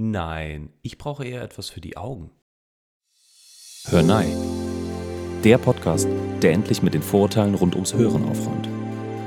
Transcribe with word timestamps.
Nein, 0.00 0.72
ich 0.82 0.96
brauche 0.96 1.24
eher 1.24 1.42
etwas 1.42 1.70
für 1.70 1.80
die 1.80 1.96
Augen. 1.96 2.30
Hör 3.86 4.04
Nei. 4.04 4.26
Der 5.42 5.58
Podcast, 5.58 6.06
der 6.40 6.52
endlich 6.52 6.82
mit 6.82 6.94
den 6.94 7.02
Vorurteilen 7.02 7.56
rund 7.56 7.74
ums 7.74 7.94
Hören 7.94 8.22
aufräumt. 8.28 8.68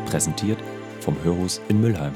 Präsentiert 0.06 0.58
vom 1.02 1.22
Hörhus 1.26 1.60
in 1.68 1.82
Müllheim. 1.82 2.16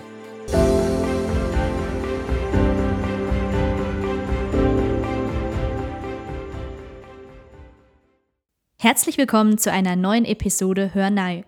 Herzlich 8.79 9.17
willkommen 9.17 9.57
zu 9.57 9.69
einer 9.69 9.97
neuen 9.97 10.23
Episode 10.23 10.93
Hör 10.93 11.09
Nei. 11.09 11.43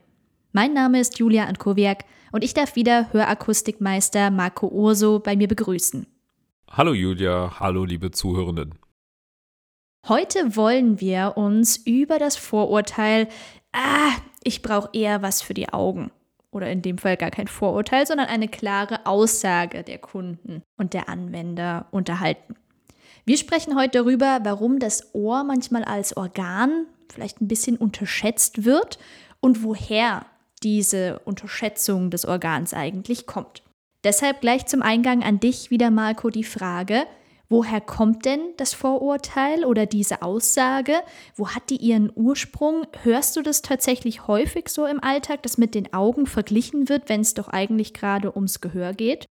Mein 0.52 0.74
Name 0.74 1.00
ist 1.00 1.20
Julia 1.20 1.46
Ankowiak 1.46 2.04
und 2.34 2.44
ich 2.44 2.54
darf 2.54 2.76
wieder 2.76 3.14
Hörakustikmeister 3.14 4.30
Marco 4.30 4.68
Urso 4.68 5.20
bei 5.20 5.38
mir 5.38 5.48
begrüßen. 5.48 6.06
Hallo 6.70 6.94
Julia, 6.94 7.60
hallo 7.60 7.86
liebe 7.86 8.12
Zuhörenden. 8.12 8.76
Heute 10.08 10.56
wollen 10.56 11.00
wir 11.00 11.34
uns 11.36 11.78
über 11.78 12.20
das 12.20 12.36
Vorurteil, 12.36 13.28
ah, 13.72 14.12
ich 14.44 14.62
brauche 14.62 14.90
eher 14.94 15.22
was 15.22 15.42
für 15.42 15.54
die 15.54 15.70
Augen. 15.70 16.12
Oder 16.52 16.72
in 16.72 16.82
dem 16.82 16.98
Fall 16.98 17.18
gar 17.18 17.32
kein 17.32 17.48
Vorurteil, 17.48 18.06
sondern 18.06 18.28
eine 18.28 18.48
klare 18.48 19.06
Aussage 19.06 19.84
der 19.84 19.98
Kunden 19.98 20.62
und 20.78 20.94
der 20.94 21.10
Anwender 21.10 21.88
unterhalten. 21.92 22.56
Wir 23.26 23.38
sprechen 23.38 23.76
heute 23.76 24.04
darüber, 24.04 24.40
warum 24.44 24.80
das 24.80 25.14
Ohr 25.14 25.44
manchmal 25.44 25.84
als 25.84 26.16
Organ 26.16 26.86
vielleicht 27.10 27.42
ein 27.42 27.48
bisschen 27.48 27.78
unterschätzt 27.78 28.66
wird 28.66 29.00
und 29.40 29.64
woher 29.64 30.26
diese 30.64 31.20
Unterschätzung 31.20 32.10
des 32.10 32.26
Organs 32.26 32.74
eigentlich 32.74 33.26
kommt. 33.26 33.64
Deshalb 34.08 34.40
gleich 34.40 34.66
zum 34.66 34.82
Eingang 34.82 35.22
an 35.22 35.42
dich 35.42 35.70
wieder, 35.70 35.92
Marco, 35.92 36.30
die 36.30 36.46
Frage, 36.46 37.04
woher 37.50 37.82
kommt 37.82 38.24
denn 38.24 38.40
das 38.56 38.74
Vorurteil 38.74 39.66
oder 39.66 39.86
diese 39.86 40.22
Aussage? 40.22 40.94
Wo 41.36 41.50
hat 41.50 41.70
die 41.70 41.76
ihren 41.76 42.10
Ursprung? 42.16 42.88
Hörst 43.04 43.36
du 43.36 43.42
das 43.42 43.64
tatsächlich 43.64 44.26
häufig 44.26 44.70
so 44.70 44.86
im 44.86 45.04
Alltag, 45.04 45.44
dass 45.44 45.58
mit 45.58 45.76
den 45.76 45.92
Augen 45.92 46.26
verglichen 46.26 46.88
wird, 46.88 47.10
wenn 47.10 47.20
es 47.20 47.34
doch 47.34 47.50
eigentlich 47.50 47.94
gerade 47.94 48.34
ums 48.34 48.62
Gehör 48.62 48.94
geht? 48.94 49.26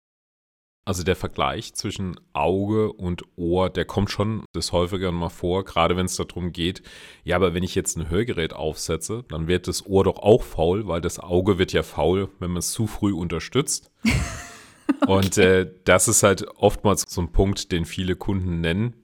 Also 0.84 1.04
der 1.04 1.16
Vergleich 1.16 1.74
zwischen 1.74 2.20
Auge 2.34 2.92
und 2.92 3.24
Ohr, 3.38 3.70
der 3.70 3.86
kommt 3.86 4.12
schon 4.12 4.44
des 4.54 4.74
häufigeren 4.74 5.16
mal 5.16 5.30
vor, 5.30 5.64
gerade 5.64 5.96
wenn 5.96 6.08
es 6.08 6.18
darum 6.18 6.52
geht, 6.52 6.84
ja, 7.24 7.38
aber 7.38 7.54
wenn 7.54 7.64
ich 7.64 7.76
jetzt 7.76 7.96
ein 7.96 8.10
Hörgerät 8.10 8.52
aufsetze, 8.52 9.24
dann 9.30 9.48
wird 9.48 9.70
das 9.70 9.86
Ohr 9.86 10.04
doch 10.04 10.20
auch 10.20 10.44
faul, 10.44 10.86
weil 10.86 11.00
das 11.00 11.18
Auge 11.18 11.58
wird 11.58 11.72
ja 11.72 11.82
faul, 11.82 12.28
wenn 12.40 12.52
man 12.52 12.60
es 12.60 12.74
zu 12.74 12.88
früh 12.88 13.14
unterstützt. 13.14 13.90
okay. 15.08 15.14
Und 15.14 15.38
äh, 15.38 15.72
das 15.84 16.08
ist 16.08 16.24
halt 16.24 16.48
oftmals 16.58 17.04
so 17.08 17.22
ein 17.22 17.32
Punkt, 17.32 17.72
den 17.72 17.86
viele 17.86 18.16
Kunden 18.16 18.62
nennen. 18.62 18.96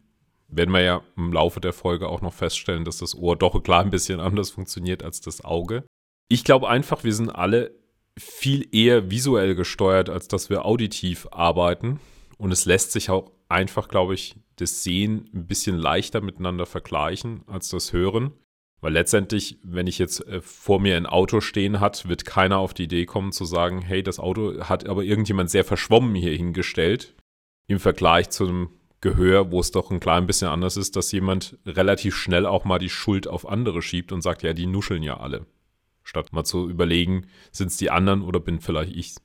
Werden 0.47 0.73
wir 0.73 0.81
ja 0.81 1.02
im 1.16 1.31
Laufe 1.31 1.61
der 1.61 1.73
Folge 1.73 2.09
auch 2.09 2.21
noch 2.21 2.33
feststellen, 2.33 2.83
dass 2.83 2.97
das 2.97 3.16
Ohr 3.16 3.38
doch 3.38 3.61
klar 3.63 3.81
ein 3.81 3.89
bisschen 3.89 4.19
anders 4.19 4.52
funktioniert 4.52 5.03
als 5.03 5.22
das 5.22 5.44
Auge. 5.45 5.85
Ich 6.27 6.44
glaube 6.44 6.69
einfach, 6.69 7.03
wir 7.03 7.13
sind 7.13 7.29
alle 7.29 7.72
viel 8.17 8.67
eher 8.75 9.09
visuell 9.09 9.55
gesteuert, 9.55 10.09
als 10.09 10.27
dass 10.27 10.49
wir 10.49 10.66
auditiv 10.66 11.27
arbeiten. 11.31 11.99
Und 12.38 12.52
es 12.52 12.66
lässt 12.66 12.91
sich 12.91 13.09
auch 13.09 13.31
einfach, 13.49 13.88
glaube 13.88 14.13
ich, 14.13 14.35
das 14.57 14.83
Sehen 14.83 15.29
ein 15.33 15.47
bisschen 15.47 15.77
leichter 15.77 16.22
miteinander 16.22 16.66
vergleichen 16.66 17.44
als 17.47 17.69
das 17.69 17.94
Hören. 17.94 18.33
Weil 18.81 18.93
letztendlich, 18.93 19.59
wenn 19.63 19.87
ich 19.87 19.99
jetzt 19.99 20.27
äh, 20.27 20.41
vor 20.41 20.79
mir 20.79 20.97
ein 20.97 21.05
Auto 21.05 21.39
stehen 21.39 21.79
hat, 21.79 22.07
wird 22.09 22.25
keiner 22.25 22.57
auf 22.57 22.73
die 22.73 22.83
Idee 22.83 23.05
kommen 23.05 23.31
zu 23.31 23.45
sagen, 23.45 23.81
hey, 23.81 24.03
das 24.03 24.19
Auto 24.19 24.61
hat 24.61 24.88
aber 24.88 25.03
irgendjemand 25.03 25.49
sehr 25.49 25.63
verschwommen 25.63 26.15
hier 26.15 26.35
hingestellt. 26.35 27.15
Im 27.67 27.79
Vergleich 27.79 28.29
zu 28.31 28.47
einem 28.47 28.69
Gehör, 28.99 29.51
wo 29.51 29.59
es 29.59 29.71
doch 29.71 29.91
ein 29.91 29.99
klein 29.99 30.27
bisschen 30.27 30.47
anders 30.47 30.77
ist, 30.77 30.95
dass 30.95 31.11
jemand 31.11 31.57
relativ 31.65 32.15
schnell 32.15 32.45
auch 32.45 32.65
mal 32.65 32.79
die 32.79 32.89
Schuld 32.89 33.27
auf 33.27 33.47
andere 33.47 33.81
schiebt 33.81 34.11
und 34.11 34.21
sagt, 34.21 34.43
ja, 34.43 34.53
die 34.53 34.67
nuscheln 34.67 35.03
ja 35.03 35.19
alle 35.19 35.45
statt 36.03 36.33
mal 36.33 36.43
zu 36.43 36.69
überlegen, 36.69 37.27
sind 37.51 37.67
es 37.67 37.77
die 37.77 37.89
anderen 37.89 38.22
oder 38.22 38.39
bin 38.39 38.59
vielleicht 38.59 38.95
ich. 38.95 39.16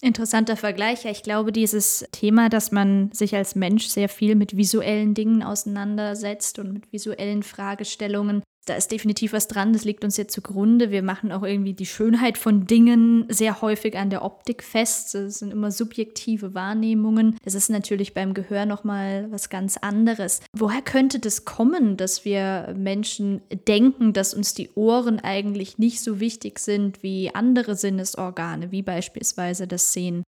Interessanter 0.00 0.56
Vergleich. 0.56 1.04
Ja, 1.04 1.10
ich 1.10 1.22
glaube, 1.22 1.52
dieses 1.52 2.06
Thema, 2.12 2.48
dass 2.48 2.72
man 2.72 3.10
sich 3.12 3.34
als 3.34 3.54
Mensch 3.54 3.86
sehr 3.86 4.08
viel 4.08 4.34
mit 4.34 4.56
visuellen 4.56 5.14
Dingen 5.14 5.42
auseinandersetzt 5.42 6.58
und 6.58 6.72
mit 6.72 6.92
visuellen 6.92 7.42
Fragestellungen, 7.42 8.42
da 8.66 8.74
ist 8.74 8.90
definitiv 8.90 9.32
was 9.32 9.48
dran, 9.48 9.72
das 9.72 9.84
liegt 9.84 10.04
uns 10.04 10.16
jetzt 10.16 10.32
zugrunde. 10.32 10.90
Wir 10.90 11.02
machen 11.02 11.32
auch 11.32 11.42
irgendwie 11.42 11.74
die 11.74 11.86
Schönheit 11.86 12.38
von 12.38 12.66
Dingen 12.66 13.26
sehr 13.28 13.60
häufig 13.60 13.96
an 13.96 14.10
der 14.10 14.24
Optik 14.24 14.62
fest. 14.62 15.14
Das 15.14 15.38
sind 15.38 15.52
immer 15.52 15.70
subjektive 15.70 16.54
Wahrnehmungen. 16.54 17.36
Das 17.44 17.54
ist 17.54 17.70
natürlich 17.70 18.14
beim 18.14 18.34
Gehör 18.34 18.66
nochmal 18.66 19.26
was 19.30 19.50
ganz 19.50 19.76
anderes. 19.76 20.40
Woher 20.56 20.82
könnte 20.82 21.18
das 21.18 21.44
kommen, 21.44 21.96
dass 21.96 22.24
wir 22.24 22.74
Menschen 22.76 23.42
denken, 23.68 24.12
dass 24.12 24.34
uns 24.34 24.54
die 24.54 24.70
Ohren 24.74 25.20
eigentlich 25.20 25.78
nicht 25.78 26.00
so 26.00 26.20
wichtig 26.20 26.58
sind 26.58 27.02
wie 27.02 27.34
andere 27.34 27.76
Sinnesorgane, 27.76 28.70
wie 28.70 28.82
beispielsweise 28.82 29.66
das 29.66 29.92
Sehen? 29.92 30.22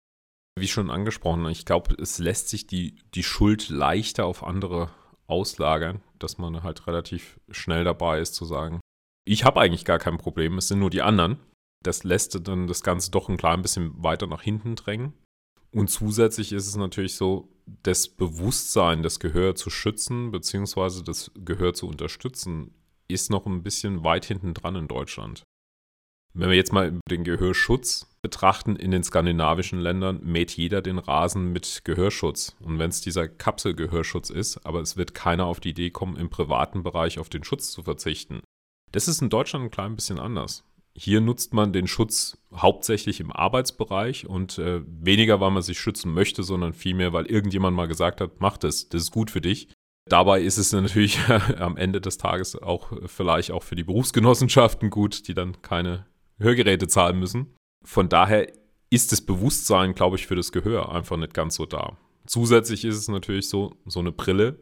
Wie 0.60 0.68
schon 0.68 0.92
angesprochen, 0.92 1.46
ich 1.48 1.66
glaube, 1.66 1.96
es 2.00 2.20
lässt 2.20 2.50
sich 2.50 2.68
die, 2.68 2.96
die 3.16 3.24
Schuld 3.24 3.70
leichter 3.70 4.26
auf 4.26 4.44
andere 4.44 4.92
auslagern, 5.28 6.02
dass 6.20 6.38
man 6.38 6.64
halt 6.64 6.88
relativ 6.88 7.40
schnell 7.50 7.84
dabei 7.84 8.20
ist 8.20 8.36
zu 8.36 8.46
sagen, 8.46 8.80
ich 9.26 9.46
habe 9.46 9.62
eigentlich 9.62 9.86
gar 9.86 10.00
kein 10.00 10.18
Problem, 10.18 10.58
es 10.58 10.68
sind 10.68 10.80
nur 10.80 10.90
die 10.90 11.02
anderen. 11.02 11.38
Das 11.84 12.04
lässt 12.04 12.48
dann 12.48 12.68
das 12.68 12.84
Ganze 12.84 13.12
doch 13.12 13.30
ein 13.30 13.38
klein 13.38 13.62
bisschen 13.62 14.04
weiter 14.04 14.28
nach 14.28 14.42
hinten 14.42 14.76
drängen. 14.76 15.14
Und 15.72 15.90
zusätzlich 15.90 16.52
ist 16.52 16.68
es 16.68 16.76
natürlich 16.76 17.16
so, 17.16 17.50
das 17.66 18.08
Bewusstsein, 18.10 19.04
das 19.04 19.20
Gehör 19.20 19.56
zu 19.56 19.70
schützen, 19.70 20.32
beziehungsweise 20.32 21.04
das 21.04 21.32
Gehör 21.34 21.74
zu 21.74 21.88
unterstützen, 21.88 22.74
ist 23.08 23.32
noch 23.32 23.46
ein 23.46 23.64
bisschen 23.64 24.04
weit 24.04 24.26
hinten 24.26 24.54
dran 24.54 24.76
in 24.76 24.88
Deutschland. 24.88 25.44
Wenn 26.34 26.50
wir 26.50 26.58
jetzt 26.58 26.74
mal 26.74 27.00
den 27.10 27.24
Gehörschutz 27.24 28.13
betrachten, 28.24 28.76
in 28.76 28.90
den 28.90 29.04
skandinavischen 29.04 29.80
Ländern 29.80 30.22
mäht 30.24 30.52
jeder 30.52 30.82
den 30.82 30.98
Rasen 30.98 31.52
mit 31.52 31.82
Gehörschutz. 31.84 32.56
Und 32.62 32.80
wenn 32.80 32.90
es 32.90 33.02
dieser 33.02 33.28
Kapselgehörschutz 33.28 34.32
ist, 34.32 34.66
aber 34.66 34.82
es 34.82 34.98
wird 34.98 35.14
keiner 35.14 35.46
auf 35.46 35.60
die 35.60 35.70
Idee 35.70 35.92
kommen, 35.92 36.16
im 36.16 36.30
privaten 36.30 36.82
Bereich 36.82 37.20
auf 37.20 37.30
den 37.30 37.44
Schutz 37.44 37.72
zu 37.72 37.84
verzichten. 37.84 38.42
Das 38.92 39.08
ist 39.08 39.22
in 39.22 39.30
Deutschland 39.30 39.66
ein 39.66 39.72
klein 39.72 39.96
bisschen 39.96 40.20
anders. 40.20 40.64
Hier 40.96 41.22
nutzt 41.22 41.54
man 41.54 41.74
den 41.74 41.88
Schutz 41.88 42.38
hauptsächlich 42.56 43.20
im 43.20 43.32
Arbeitsbereich 43.32 44.28
und 44.28 44.58
äh, 44.58 44.82
weniger, 44.86 45.40
weil 45.40 45.52
man 45.52 45.64
sich 45.64 45.80
schützen 45.80 46.14
möchte, 46.14 46.44
sondern 46.44 46.74
vielmehr, 46.74 47.14
weil 47.14 47.26
irgendjemand 47.26 47.76
mal 47.76 47.88
gesagt 47.88 48.22
hat, 48.22 48.40
mach 48.40 48.58
das, 48.58 48.90
das 48.90 49.04
ist 49.04 49.12
gut 49.12 49.32
für 49.32 49.42
dich. 49.42 49.68
Dabei 50.10 50.42
ist 50.42 50.58
es 50.58 50.72
natürlich 50.72 51.20
am 51.28 51.76
Ende 51.78 52.00
des 52.00 52.20
Tages 52.20 52.56
auch 52.56 52.94
vielleicht 53.08 53.52
auch 53.52 53.64
für 53.64 53.76
die 53.76 53.84
Berufsgenossenschaften 53.84 54.90
gut, 54.90 55.28
die 55.28 55.34
dann 55.34 55.62
keine 55.62 56.06
Hörgeräte 56.40 56.88
zahlen 56.88 57.20
müssen. 57.20 57.56
Von 57.84 58.10
daher 58.10 58.52
ist 58.90 59.12
das 59.12 59.22
Bewusstsein, 59.22 59.96
glaube 59.96 60.18
ich, 60.18 60.28
für 60.28 60.36
das 60.36 60.52
Gehör 60.52 60.92
einfach 60.92 61.18
nicht 61.18 61.34
ganz 61.34 61.56
so 61.56 61.66
da. 61.66 61.98
Zusätzlich 62.26 62.86
ist 62.86 62.96
es 62.96 63.08
natürlich 63.08 63.50
so, 63.50 63.76
so 63.86 64.00
eine 64.00 64.12
Brille, 64.12 64.60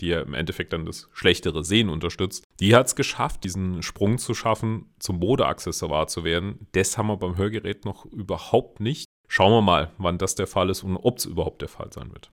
die 0.00 0.08
ja 0.08 0.20
im 0.20 0.34
Endeffekt 0.34 0.72
dann 0.72 0.86
das 0.86 1.08
schlechtere 1.12 1.64
Sehen 1.64 1.88
unterstützt, 1.88 2.44
die 2.60 2.74
hat 2.74 2.86
es 2.86 2.96
geschafft, 2.96 3.44
diesen 3.44 3.82
Sprung 3.82 4.18
zu 4.18 4.34
schaffen, 4.34 4.92
zum 4.98 5.18
Modeaccessoire 5.18 6.06
zu 6.06 6.24
werden. 6.24 6.66
Das 6.72 6.98
haben 6.98 7.08
wir 7.08 7.16
beim 7.16 7.36
Hörgerät 7.36 7.84
noch 7.84 8.04
überhaupt 8.06 8.80
nicht. 8.80 9.06
Schauen 9.28 9.52
wir 9.52 9.62
mal, 9.62 9.92
wann 9.98 10.18
das 10.18 10.34
der 10.34 10.46
Fall 10.46 10.70
ist 10.70 10.82
und 10.82 10.96
ob 10.96 11.18
es 11.18 11.26
überhaupt 11.26 11.62
der 11.62 11.68
Fall 11.68 11.92
sein 11.92 12.10
wird. 12.12 12.30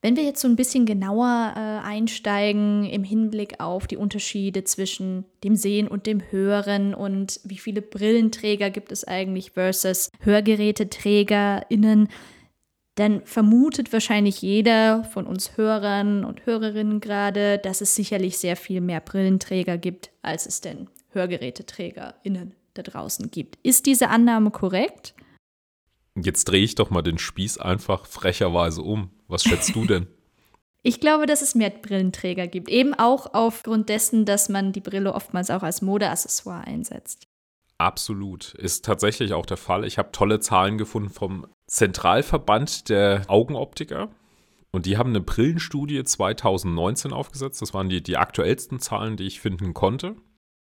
Wenn 0.00 0.14
wir 0.14 0.22
jetzt 0.22 0.40
so 0.40 0.46
ein 0.46 0.54
bisschen 0.54 0.86
genauer 0.86 1.54
äh, 1.56 1.58
einsteigen 1.58 2.84
im 2.84 3.02
Hinblick 3.02 3.58
auf 3.58 3.88
die 3.88 3.96
Unterschiede 3.96 4.62
zwischen 4.62 5.24
dem 5.42 5.56
Sehen 5.56 5.88
und 5.88 6.06
dem 6.06 6.22
Hören 6.30 6.94
und 6.94 7.40
wie 7.42 7.58
viele 7.58 7.82
Brillenträger 7.82 8.70
gibt 8.70 8.92
es 8.92 9.02
eigentlich 9.04 9.52
versus 9.52 10.10
HörgeräteträgerInnen, 10.20 12.08
dann 12.94 13.24
vermutet 13.24 13.92
wahrscheinlich 13.92 14.40
jeder 14.40 15.02
von 15.02 15.26
uns 15.26 15.56
Hörern 15.56 16.24
und 16.24 16.46
Hörerinnen 16.46 17.00
gerade, 17.00 17.58
dass 17.58 17.80
es 17.80 17.96
sicherlich 17.96 18.38
sehr 18.38 18.56
viel 18.56 18.80
mehr 18.80 19.00
Brillenträger 19.00 19.78
gibt, 19.78 20.10
als 20.22 20.46
es 20.46 20.60
denn 20.60 20.88
HörgeräteträgerInnen 21.10 22.54
da 22.74 22.82
draußen 22.82 23.32
gibt. 23.32 23.58
Ist 23.64 23.86
diese 23.86 24.10
Annahme 24.10 24.52
korrekt? 24.52 25.14
Jetzt 26.14 26.44
drehe 26.44 26.62
ich 26.62 26.76
doch 26.76 26.90
mal 26.90 27.02
den 27.02 27.18
Spieß 27.18 27.58
einfach 27.58 28.06
frecherweise 28.06 28.82
um. 28.82 29.10
Was 29.28 29.44
schätzt 29.44 29.74
du 29.74 29.84
denn? 29.84 30.06
Ich 30.84 31.00
glaube, 31.00 31.26
dass 31.26 31.42
es 31.42 31.56
mehr 31.56 31.70
Brillenträger 31.70 32.46
gibt. 32.46 32.68
Eben 32.68 32.94
auch 32.94 33.34
aufgrund 33.34 33.88
dessen, 33.88 34.24
dass 34.24 34.48
man 34.48 34.72
die 34.72 34.80
Brille 34.80 35.12
oftmals 35.12 35.50
auch 35.50 35.64
als 35.64 35.82
Modeaccessoire 35.82 36.64
einsetzt. 36.64 37.26
Absolut. 37.78 38.54
Ist 38.54 38.84
tatsächlich 38.84 39.32
auch 39.32 39.44
der 39.44 39.56
Fall. 39.56 39.84
Ich 39.84 39.98
habe 39.98 40.12
tolle 40.12 40.40
Zahlen 40.40 40.78
gefunden 40.78 41.10
vom 41.10 41.46
Zentralverband 41.66 42.88
der 42.88 43.22
Augenoptiker. 43.26 44.08
Und 44.70 44.86
die 44.86 44.96
haben 44.96 45.10
eine 45.10 45.20
Brillenstudie 45.20 46.04
2019 46.04 47.12
aufgesetzt. 47.12 47.60
Das 47.60 47.74
waren 47.74 47.88
die, 47.88 48.02
die 48.02 48.16
aktuellsten 48.16 48.80
Zahlen, 48.80 49.16
die 49.16 49.26
ich 49.26 49.40
finden 49.40 49.74
konnte. 49.74 50.16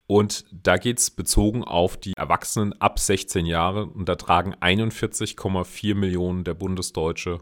Und 0.07 0.45
da 0.51 0.77
geht 0.77 0.99
es 0.99 1.11
bezogen 1.11 1.63
auf 1.63 1.97
die 1.97 2.13
Erwachsenen 2.17 2.73
ab 2.81 2.99
16 2.99 3.45
Jahre. 3.45 3.85
Und 3.85 4.09
da 4.09 4.15
tragen 4.15 4.55
41,4 4.55 5.95
Millionen 5.95 6.43
der 6.43 6.53
Bundesdeutsche 6.53 7.41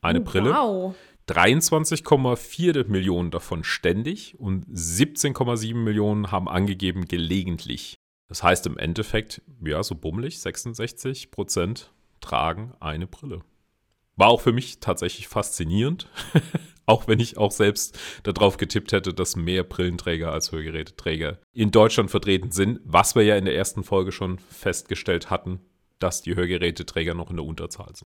eine 0.00 0.20
oh, 0.20 0.24
Brille. 0.24 0.54
Wow. 0.54 0.94
23,4 1.28 2.88
Millionen 2.88 3.30
davon 3.30 3.62
ständig 3.62 4.38
und 4.38 4.66
17,7 4.66 5.74
Millionen 5.76 6.32
haben 6.32 6.48
angegeben 6.48 7.06
gelegentlich. 7.06 7.96
Das 8.28 8.42
heißt 8.42 8.66
im 8.66 8.78
Endeffekt, 8.78 9.42
ja, 9.64 9.82
so 9.82 9.94
bummelig, 9.94 10.40
66 10.40 11.30
Prozent 11.30 11.92
tragen 12.20 12.74
eine 12.80 13.06
Brille. 13.06 13.42
War 14.16 14.28
auch 14.28 14.40
für 14.40 14.52
mich 14.52 14.80
tatsächlich 14.80 15.28
faszinierend, 15.28 16.08
auch 16.86 17.06
wenn 17.06 17.20
ich 17.20 17.38
auch 17.38 17.52
selbst 17.52 17.98
darauf 18.24 18.56
getippt 18.56 18.92
hätte, 18.92 19.14
dass 19.14 19.36
mehr 19.36 19.62
Brillenträger 19.62 20.32
als 20.32 20.52
Hörgeräteträger 20.52 21.38
in 21.52 21.70
Deutschland 21.70 22.10
vertreten 22.10 22.50
sind, 22.50 22.80
was 22.84 23.14
wir 23.14 23.22
ja 23.22 23.36
in 23.36 23.44
der 23.44 23.56
ersten 23.56 23.84
Folge 23.84 24.12
schon 24.12 24.38
festgestellt 24.38 25.30
hatten, 25.30 25.60
dass 26.00 26.22
die 26.22 26.34
Hörgeräteträger 26.34 27.14
noch 27.14 27.30
in 27.30 27.36
der 27.36 27.46
Unterzahl 27.46 27.94
sind. 27.94 28.06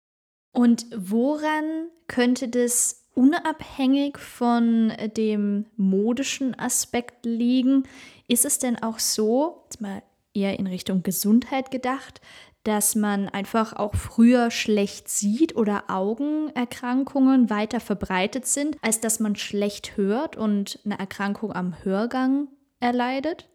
Und 0.56 0.86
woran 0.96 1.90
könnte 2.08 2.48
das 2.48 3.02
unabhängig 3.12 4.16
von 4.16 4.90
dem 5.14 5.66
modischen 5.76 6.58
Aspekt 6.58 7.26
liegen? 7.26 7.82
Ist 8.26 8.46
es 8.46 8.58
denn 8.58 8.82
auch 8.82 8.98
so, 8.98 9.64
jetzt 9.64 9.82
mal 9.82 10.02
eher 10.32 10.58
in 10.58 10.66
Richtung 10.66 11.02
Gesundheit 11.02 11.70
gedacht, 11.70 12.22
dass 12.64 12.94
man 12.94 13.28
einfach 13.28 13.74
auch 13.74 13.94
früher 13.94 14.50
schlecht 14.50 15.10
sieht 15.10 15.54
oder 15.56 15.90
Augenerkrankungen 15.90 17.50
weiter 17.50 17.78
verbreitet 17.78 18.46
sind, 18.46 18.78
als 18.80 18.98
dass 19.00 19.20
man 19.20 19.36
schlecht 19.36 19.98
hört 19.98 20.36
und 20.36 20.78
eine 20.86 20.98
Erkrankung 20.98 21.52
am 21.52 21.84
Hörgang 21.84 22.48
erleidet? 22.80 23.46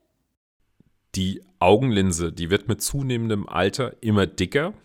Die 1.15 1.41
Augenlinse, 1.57 2.31
die 2.31 2.51
wird 2.51 2.67
mit 2.67 2.83
zunehmendem 2.83 3.49
Alter 3.49 3.95
immer 4.01 4.27
dicker 4.27 4.75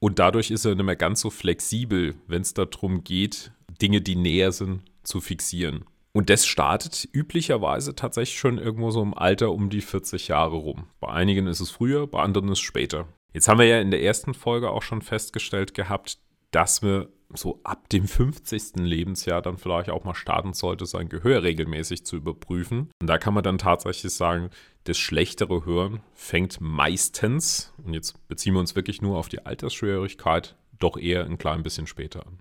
und 0.00 0.18
dadurch 0.18 0.50
ist 0.50 0.64
er 0.64 0.74
nicht 0.74 0.84
mehr 0.84 0.96
ganz 0.96 1.20
so 1.20 1.30
flexibel, 1.30 2.14
wenn 2.26 2.42
es 2.42 2.54
darum 2.54 3.04
geht, 3.04 3.52
Dinge, 3.80 4.00
die 4.00 4.16
näher 4.16 4.52
sind, 4.52 4.82
zu 5.02 5.20
fixieren. 5.20 5.84
Und 6.12 6.30
das 6.30 6.46
startet 6.46 7.08
üblicherweise 7.12 7.94
tatsächlich 7.94 8.38
schon 8.38 8.58
irgendwo 8.58 8.90
so 8.90 9.02
im 9.02 9.14
Alter 9.14 9.52
um 9.52 9.70
die 9.70 9.80
40 9.80 10.28
Jahre 10.28 10.56
rum. 10.56 10.86
Bei 11.00 11.08
einigen 11.08 11.46
ist 11.46 11.60
es 11.60 11.70
früher, 11.70 12.06
bei 12.06 12.20
anderen 12.20 12.48
ist 12.48 12.58
es 12.58 12.60
später. 12.60 13.06
Jetzt 13.32 13.46
haben 13.46 13.58
wir 13.58 13.66
ja 13.66 13.80
in 13.80 13.90
der 13.90 14.02
ersten 14.02 14.34
Folge 14.34 14.70
auch 14.70 14.82
schon 14.82 15.02
festgestellt 15.02 15.74
gehabt, 15.74 16.18
dass 16.50 16.82
wir 16.82 17.08
so 17.34 17.60
ab 17.62 17.88
dem 17.90 18.06
50. 18.06 18.76
Lebensjahr 18.76 19.42
dann 19.42 19.58
vielleicht 19.58 19.90
auch 19.90 20.04
mal 20.04 20.14
starten 20.14 20.54
sollte, 20.54 20.86
sein 20.86 21.08
Gehör 21.08 21.42
regelmäßig 21.42 22.04
zu 22.04 22.16
überprüfen. 22.16 22.90
Und 23.00 23.06
da 23.06 23.18
kann 23.18 23.34
man 23.34 23.44
dann 23.44 23.58
tatsächlich 23.58 24.12
sagen, 24.14 24.50
das 24.84 24.96
schlechtere 24.96 25.66
Hören 25.66 26.00
fängt 26.14 26.60
meistens, 26.60 27.74
und 27.84 27.92
jetzt 27.92 28.26
beziehen 28.28 28.54
wir 28.54 28.60
uns 28.60 28.76
wirklich 28.76 29.02
nur 29.02 29.18
auf 29.18 29.28
die 29.28 29.44
Altersschwierigkeit, 29.44 30.56
doch 30.78 30.96
eher 30.96 31.24
ein 31.26 31.38
klein 31.38 31.62
bisschen 31.62 31.86
später 31.86 32.26
an. 32.26 32.38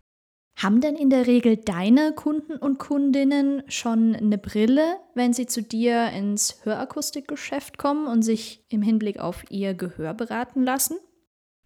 Haben 0.57 0.81
denn 0.81 0.95
in 0.95 1.11
der 1.11 1.27
Regel 1.27 1.57
deine 1.57 2.13
Kunden 2.13 2.53
und 2.53 2.79
Kundinnen 2.79 3.61
schon 3.67 4.15
eine 4.15 4.39
Brille, 4.39 4.97
wenn 5.13 5.31
sie 5.31 5.45
zu 5.45 5.61
dir 5.61 6.09
ins 6.09 6.61
Hörakustikgeschäft 6.63 7.77
kommen 7.77 8.07
und 8.07 8.23
sich 8.23 8.63
im 8.69 8.81
Hinblick 8.81 9.19
auf 9.19 9.43
ihr 9.51 9.75
Gehör 9.75 10.15
beraten 10.15 10.63
lassen? 10.63 10.97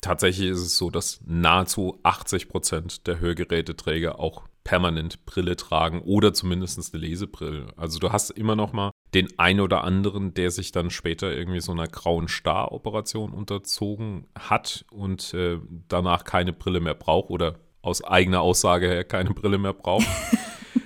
Tatsächlich 0.02 0.50
ist 0.50 0.62
es 0.62 0.78
so, 0.78 0.90
dass 0.90 1.22
nahezu 1.26 2.00
80 2.02 2.50
Prozent 2.50 3.06
der 3.06 3.20
Hörgeräteträger 3.20 4.20
auch 4.20 4.48
permanent 4.64 5.26
Brille 5.26 5.56
tragen 5.56 6.02
oder 6.02 6.34
zumindest 6.34 6.94
eine 6.94 7.02
Lesebrille. 7.02 7.68
Also 7.78 8.00
du 8.00 8.12
hast 8.12 8.32
immer 8.32 8.56
noch 8.56 8.74
mal 8.74 8.92
den 9.14 9.28
ein 9.38 9.60
oder 9.60 9.84
anderen, 9.84 10.34
der 10.34 10.52
sich 10.52 10.72
dann 10.72 10.90
später 10.90 11.32
irgendwie 11.32 11.62
so 11.62 11.72
einer 11.72 11.88
grauen 11.88 12.28
Star-Operation 12.28 13.32
unterzogen 13.32 14.28
hat 14.38 14.86
und 14.92 15.34
äh, 15.34 15.60
danach 15.88 16.24
keine 16.24 16.54
Brille 16.54 16.80
mehr 16.80 16.96
braucht 16.96 17.30
oder 17.30 17.60
aus 17.82 18.04
eigener 18.04 18.42
Aussage 18.42 18.88
her 18.88 19.04
keine 19.04 19.32
Brille 19.32 19.58
mehr 19.58 19.74
braucht. 19.74 20.08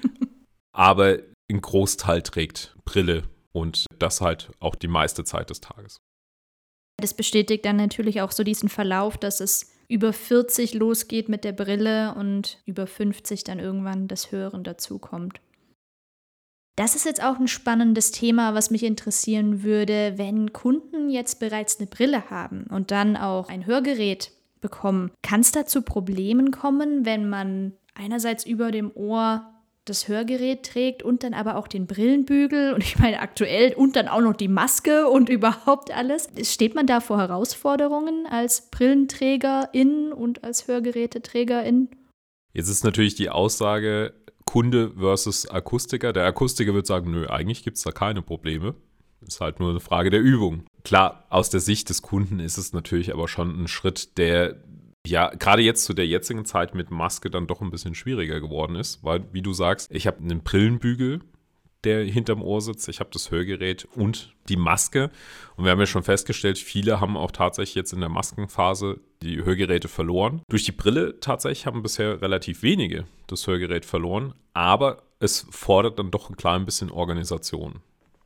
Aber 0.71 1.17
ein 1.49 1.61
Großteil 1.61 2.21
trägt 2.21 2.75
Brille 2.85 3.23
und 3.51 3.85
das 3.99 4.21
halt 4.21 4.51
auch 4.59 4.75
die 4.75 4.87
meiste 4.87 5.23
Zeit 5.23 5.49
des 5.49 5.61
Tages. 5.61 5.97
Das 6.97 7.13
bestätigt 7.13 7.65
dann 7.65 7.75
natürlich 7.75 8.21
auch 8.21 8.31
so 8.31 8.43
diesen 8.43 8.69
Verlauf, 8.69 9.17
dass 9.17 9.39
es 9.39 9.71
über 9.87 10.13
40 10.13 10.73
losgeht 10.73 11.29
mit 11.29 11.43
der 11.43 11.51
Brille 11.51 12.15
und 12.15 12.59
über 12.65 12.87
50 12.87 13.43
dann 13.43 13.59
irgendwann 13.59 14.07
das 14.07 14.31
Hören 14.31 14.63
dazukommt. 14.63 15.39
Das 16.75 16.95
ist 16.95 17.05
jetzt 17.05 17.23
auch 17.23 17.39
ein 17.39 17.47
spannendes 17.47 18.11
Thema, 18.11 18.53
was 18.53 18.69
mich 18.69 18.83
interessieren 18.83 19.63
würde, 19.63 20.13
wenn 20.17 20.51
Kunden 20.51 21.09
jetzt 21.09 21.39
bereits 21.39 21.79
eine 21.79 21.87
Brille 21.87 22.29
haben 22.29 22.65
und 22.69 22.91
dann 22.91 23.15
auch 23.15 23.47
ein 23.47 23.65
Hörgerät 23.65 24.31
bekommen. 24.59 25.11
Kann 25.21 25.39
es 25.39 25.51
da 25.51 25.65
zu 25.65 25.83
Problemen 25.83 26.51
kommen, 26.51 27.05
wenn 27.05 27.29
man 27.29 27.73
einerseits 27.93 28.45
über 28.45 28.71
dem 28.71 28.91
Ohr 28.93 29.54
das 29.85 30.07
Hörgerät 30.07 30.63
trägt 30.63 31.03
und 31.03 31.23
dann 31.23 31.33
aber 31.33 31.55
auch 31.57 31.67
den 31.67 31.85
Brillenbügel 31.87 32.73
und 32.73 32.83
ich 32.83 32.97
meine 32.97 33.19
aktuell 33.19 33.73
und 33.73 33.95
dann 33.95 34.07
auch 34.07 34.21
noch 34.21 34.35
die 34.35 34.47
Maske 34.47 35.07
und 35.07 35.29
überhaupt 35.29 35.91
alles. 35.91 36.27
Steht 36.41 36.75
man 36.75 36.87
da 36.87 36.99
vor 36.99 37.19
Herausforderungen 37.19 38.25
als 38.27 38.69
Brillenträgerin 38.71 40.11
und 40.11 40.43
als 40.43 40.67
Hörgeräteträgerin? 40.67 41.89
Jetzt 42.53 42.69
ist 42.69 42.83
natürlich 42.83 43.15
die 43.15 43.29
Aussage 43.29 44.13
Kunde 44.45 44.91
versus 44.97 45.47
Akustiker. 45.49 46.13
Der 46.13 46.25
Akustiker 46.25 46.73
wird 46.73 46.87
sagen, 46.87 47.11
nö, 47.11 47.27
eigentlich 47.27 47.63
gibt 47.63 47.77
es 47.77 47.83
da 47.83 47.91
keine 47.91 48.21
Probleme. 48.21 48.75
Ist 49.27 49.41
halt 49.41 49.59
nur 49.59 49.71
eine 49.71 49.79
Frage 49.79 50.09
der 50.09 50.21
Übung. 50.21 50.65
Klar, 50.83 51.25
aus 51.29 51.49
der 51.49 51.59
Sicht 51.59 51.89
des 51.89 52.01
Kunden 52.01 52.39
ist 52.39 52.57
es 52.57 52.73
natürlich 52.73 53.11
aber 53.13 53.27
schon 53.27 53.61
ein 53.61 53.67
Schritt, 53.67 54.17
der 54.17 54.63
ja, 55.05 55.29
gerade 55.29 55.61
jetzt 55.61 55.85
zu 55.85 55.93
der 55.93 56.07
jetzigen 56.07 56.45
Zeit 56.45 56.75
mit 56.75 56.91
Maske 56.91 57.29
dann 57.29 57.47
doch 57.47 57.61
ein 57.61 57.71
bisschen 57.71 57.95
schwieriger 57.95 58.39
geworden 58.39 58.75
ist, 58.75 59.03
weil, 59.03 59.25
wie 59.31 59.41
du 59.41 59.53
sagst, 59.53 59.91
ich 59.91 60.07
habe 60.07 60.19
einen 60.19 60.41
Brillenbügel, 60.41 61.21
der 61.85 62.03
hinterm 62.03 62.41
Ohr 62.41 62.61
sitzt, 62.61 62.89
ich 62.89 62.99
habe 62.99 63.11
das 63.13 63.31
Hörgerät 63.31 63.87
und 63.95 64.33
die 64.49 64.57
Maske. 64.57 65.11
Und 65.55 65.65
wir 65.65 65.71
haben 65.71 65.79
ja 65.79 65.85
schon 65.85 66.03
festgestellt, 66.03 66.57
viele 66.57 66.99
haben 66.99 67.15
auch 67.15 67.31
tatsächlich 67.31 67.75
jetzt 67.75 67.93
in 67.93 67.99
der 67.99 68.09
Maskenphase 68.09 68.99
die 69.21 69.43
Hörgeräte 69.43 69.87
verloren. 69.87 70.41
Durch 70.49 70.63
die 70.63 70.71
Brille 70.71 71.19
tatsächlich 71.19 71.65
haben 71.65 71.83
bisher 71.83 72.21
relativ 72.21 72.63
wenige 72.63 73.05
das 73.27 73.47
Hörgerät 73.47 73.85
verloren, 73.85 74.33
aber 74.53 75.03
es 75.19 75.45
fordert 75.49 75.99
dann 75.99 76.11
doch 76.11 76.29
ein 76.29 76.35
klein 76.35 76.65
bisschen 76.65 76.91
Organisation. 76.91 77.81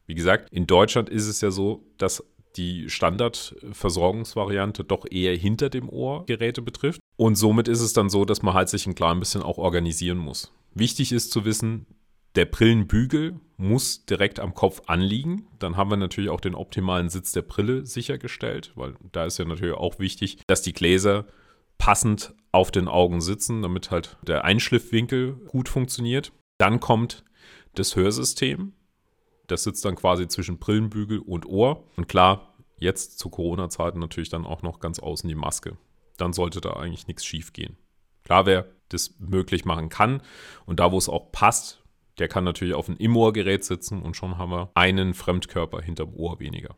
Wie 0.07 0.15
gesagt, 0.15 0.49
in 0.51 0.65
Deutschland 0.65 1.07
ist 1.09 1.27
es 1.27 1.39
ja 1.41 1.51
so, 1.51 1.83
dass 1.97 2.23
die 2.55 2.89
Standardversorgungsvariante 2.89 4.83
doch 4.83 5.05
eher 5.09 5.35
hinter 5.35 5.69
dem 5.69 5.89
Ohr 5.89 6.25
Geräte 6.25 6.61
betrifft. 6.61 6.99
Und 7.15 7.35
somit 7.35 7.67
ist 7.67 7.81
es 7.81 7.93
dann 7.93 8.09
so, 8.09 8.25
dass 8.25 8.41
man 8.41 8.53
halt 8.53 8.69
sich 8.69 8.87
ein 8.87 8.95
klein 8.95 9.19
bisschen 9.19 9.41
auch 9.41 9.57
organisieren 9.57 10.17
muss. 10.17 10.51
Wichtig 10.73 11.11
ist 11.11 11.31
zu 11.31 11.45
wissen, 11.45 11.85
der 12.35 12.45
Brillenbügel 12.45 13.39
muss 13.57 14.06
direkt 14.06 14.39
am 14.39 14.53
Kopf 14.53 14.81
anliegen. 14.87 15.47
Dann 15.57 15.75
haben 15.77 15.89
wir 15.89 15.97
natürlich 15.97 16.29
auch 16.29 16.41
den 16.41 16.56
optimalen 16.56 17.09
Sitz 17.09 17.31
der 17.31 17.41
Brille 17.41 17.85
sichergestellt, 17.85 18.71
weil 18.75 18.94
da 19.11 19.25
ist 19.25 19.37
ja 19.39 19.45
natürlich 19.45 19.75
auch 19.75 19.99
wichtig, 19.99 20.37
dass 20.47 20.61
die 20.61 20.73
Gläser 20.73 21.25
passend 21.77 22.33
auf 22.51 22.71
den 22.71 22.87
Augen 22.87 23.21
sitzen, 23.21 23.61
damit 23.61 23.91
halt 23.91 24.18
der 24.25 24.45
Einschliffwinkel 24.45 25.33
gut 25.47 25.69
funktioniert. 25.69 26.31
Dann 26.57 26.79
kommt 26.79 27.23
das 27.75 27.95
Hörsystem. 27.95 28.73
Das 29.49 29.63
sitzt 29.63 29.83
dann 29.83 29.95
quasi 29.95 30.27
zwischen 30.27 30.59
Brillenbügel 30.59 31.19
und 31.19 31.45
Ohr. 31.45 31.83
Und 31.97 32.07
klar, 32.07 32.53
jetzt 32.77 33.19
zu 33.19 33.29
Corona-Zeiten 33.29 33.99
natürlich 33.99 34.29
dann 34.29 34.45
auch 34.45 34.61
noch 34.61 34.79
ganz 34.79 34.99
außen 34.99 35.27
die 35.27 35.35
Maske. 35.35 35.75
Dann 36.18 36.33
sollte 36.33 36.61
da 36.61 36.73
eigentlich 36.73 37.07
nichts 37.07 37.25
schief 37.25 37.51
gehen. 37.51 37.75
Klar, 38.23 38.45
wer 38.45 38.68
das 38.89 39.15
möglich 39.19 39.65
machen 39.65 39.89
kann 39.89 40.21
und 40.65 40.79
da, 40.79 40.91
wo 40.91 40.97
es 40.97 41.09
auch 41.09 41.31
passt, 41.31 41.83
der 42.19 42.27
kann 42.27 42.44
natürlich 42.44 42.73
auf 42.73 42.89
ein 42.89 42.97
Im-Ohr-Gerät 42.97 43.63
sitzen 43.63 44.01
und 44.01 44.15
schon 44.15 44.37
haben 44.37 44.51
wir 44.51 44.71
einen 44.75 45.13
Fremdkörper 45.13 45.81
hinterm 45.81 46.13
Ohr 46.13 46.39
weniger. 46.39 46.75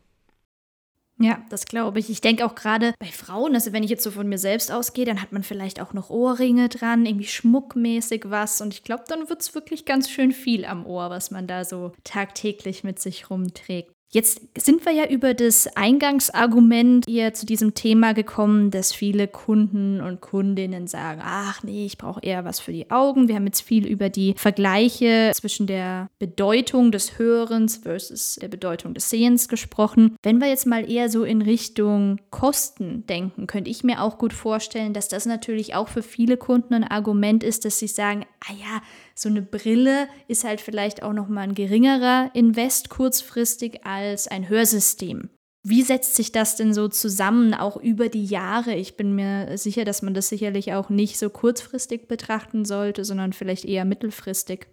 Ja, 1.23 1.41
das 1.49 1.65
glaube 1.65 1.99
ich. 1.99 2.09
Ich 2.09 2.21
denke 2.21 2.45
auch 2.45 2.55
gerade 2.55 2.93
bei 2.99 3.07
Frauen, 3.07 3.53
also 3.53 3.73
wenn 3.73 3.83
ich 3.83 3.89
jetzt 3.89 4.03
so 4.03 4.11
von 4.11 4.27
mir 4.27 4.37
selbst 4.37 4.71
ausgehe, 4.71 5.05
dann 5.05 5.21
hat 5.21 5.31
man 5.31 5.43
vielleicht 5.43 5.81
auch 5.81 5.93
noch 5.93 6.09
Ohrringe 6.09 6.69
dran, 6.69 7.05
irgendwie 7.05 7.27
schmuckmäßig 7.27 8.23
was. 8.27 8.61
Und 8.61 8.73
ich 8.73 8.83
glaube, 8.83 9.03
dann 9.07 9.29
wird 9.29 9.41
es 9.41 9.55
wirklich 9.55 9.85
ganz 9.85 10.09
schön 10.09 10.31
viel 10.31 10.65
am 10.65 10.85
Ohr, 10.85 11.09
was 11.09 11.31
man 11.31 11.47
da 11.47 11.65
so 11.65 11.91
tagtäglich 12.03 12.83
mit 12.83 12.99
sich 12.99 13.29
rumträgt. 13.29 13.91
Jetzt 14.13 14.41
sind 14.57 14.85
wir 14.85 14.91
ja 14.91 15.05
über 15.07 15.33
das 15.33 15.67
Eingangsargument 15.77 17.05
hier 17.07 17.33
zu 17.33 17.45
diesem 17.45 17.75
Thema 17.75 18.13
gekommen, 18.13 18.69
dass 18.69 18.91
viele 18.91 19.29
Kunden 19.29 20.01
und 20.01 20.19
Kundinnen 20.19 20.87
sagen, 20.87 21.21
ach 21.23 21.63
nee, 21.63 21.85
ich 21.85 21.97
brauche 21.97 22.19
eher 22.21 22.43
was 22.43 22.59
für 22.59 22.73
die 22.73 22.91
Augen. 22.91 23.29
Wir 23.29 23.35
haben 23.35 23.45
jetzt 23.45 23.61
viel 23.61 23.87
über 23.87 24.09
die 24.09 24.33
Vergleiche 24.35 25.31
zwischen 25.33 25.65
der 25.65 26.09
Bedeutung 26.19 26.91
des 26.91 27.17
Hörens 27.19 27.77
versus 27.77 28.35
der 28.41 28.49
Bedeutung 28.49 28.93
des 28.93 29.09
Sehens 29.09 29.47
gesprochen. 29.47 30.17
Wenn 30.23 30.41
wir 30.41 30.49
jetzt 30.49 30.67
mal 30.67 30.91
eher 30.91 31.09
so 31.09 31.23
in 31.23 31.41
Richtung 31.41 32.19
Kosten 32.31 33.05
denken, 33.07 33.47
könnte 33.47 33.71
ich 33.71 33.85
mir 33.85 34.01
auch 34.01 34.17
gut 34.17 34.33
vorstellen, 34.33 34.91
dass 34.93 35.07
das 35.07 35.25
natürlich 35.25 35.73
auch 35.73 35.87
für 35.87 36.03
viele 36.03 36.35
Kunden 36.35 36.73
ein 36.73 36.83
Argument 36.83 37.45
ist, 37.45 37.63
dass 37.63 37.79
sie 37.79 37.87
sagen, 37.87 38.25
ah 38.41 38.53
ja, 38.59 38.81
so 39.15 39.29
eine 39.29 39.41
Brille 39.41 40.07
ist 40.27 40.43
halt 40.43 40.61
vielleicht 40.61 41.03
auch 41.03 41.13
noch 41.13 41.27
mal 41.27 41.41
ein 41.41 41.55
geringerer 41.55 42.31
Invest 42.33 42.89
kurzfristig 42.89 43.85
als 43.85 44.27
ein 44.27 44.49
Hörsystem. 44.49 45.29
Wie 45.63 45.83
setzt 45.83 46.15
sich 46.15 46.31
das 46.31 46.55
denn 46.55 46.73
so 46.73 46.87
zusammen, 46.87 47.53
auch 47.53 47.77
über 47.77 48.09
die 48.09 48.25
Jahre? 48.25 48.73
Ich 48.73 48.97
bin 48.97 49.13
mir 49.13 49.57
sicher, 49.57 49.85
dass 49.85 50.01
man 50.01 50.15
das 50.15 50.29
sicherlich 50.29 50.73
auch 50.73 50.89
nicht 50.89 51.19
so 51.19 51.29
kurzfristig 51.29 52.07
betrachten 52.07 52.65
sollte, 52.65 53.05
sondern 53.05 53.31
vielleicht 53.31 53.65
eher 53.65 53.85
mittelfristig. 53.85 54.67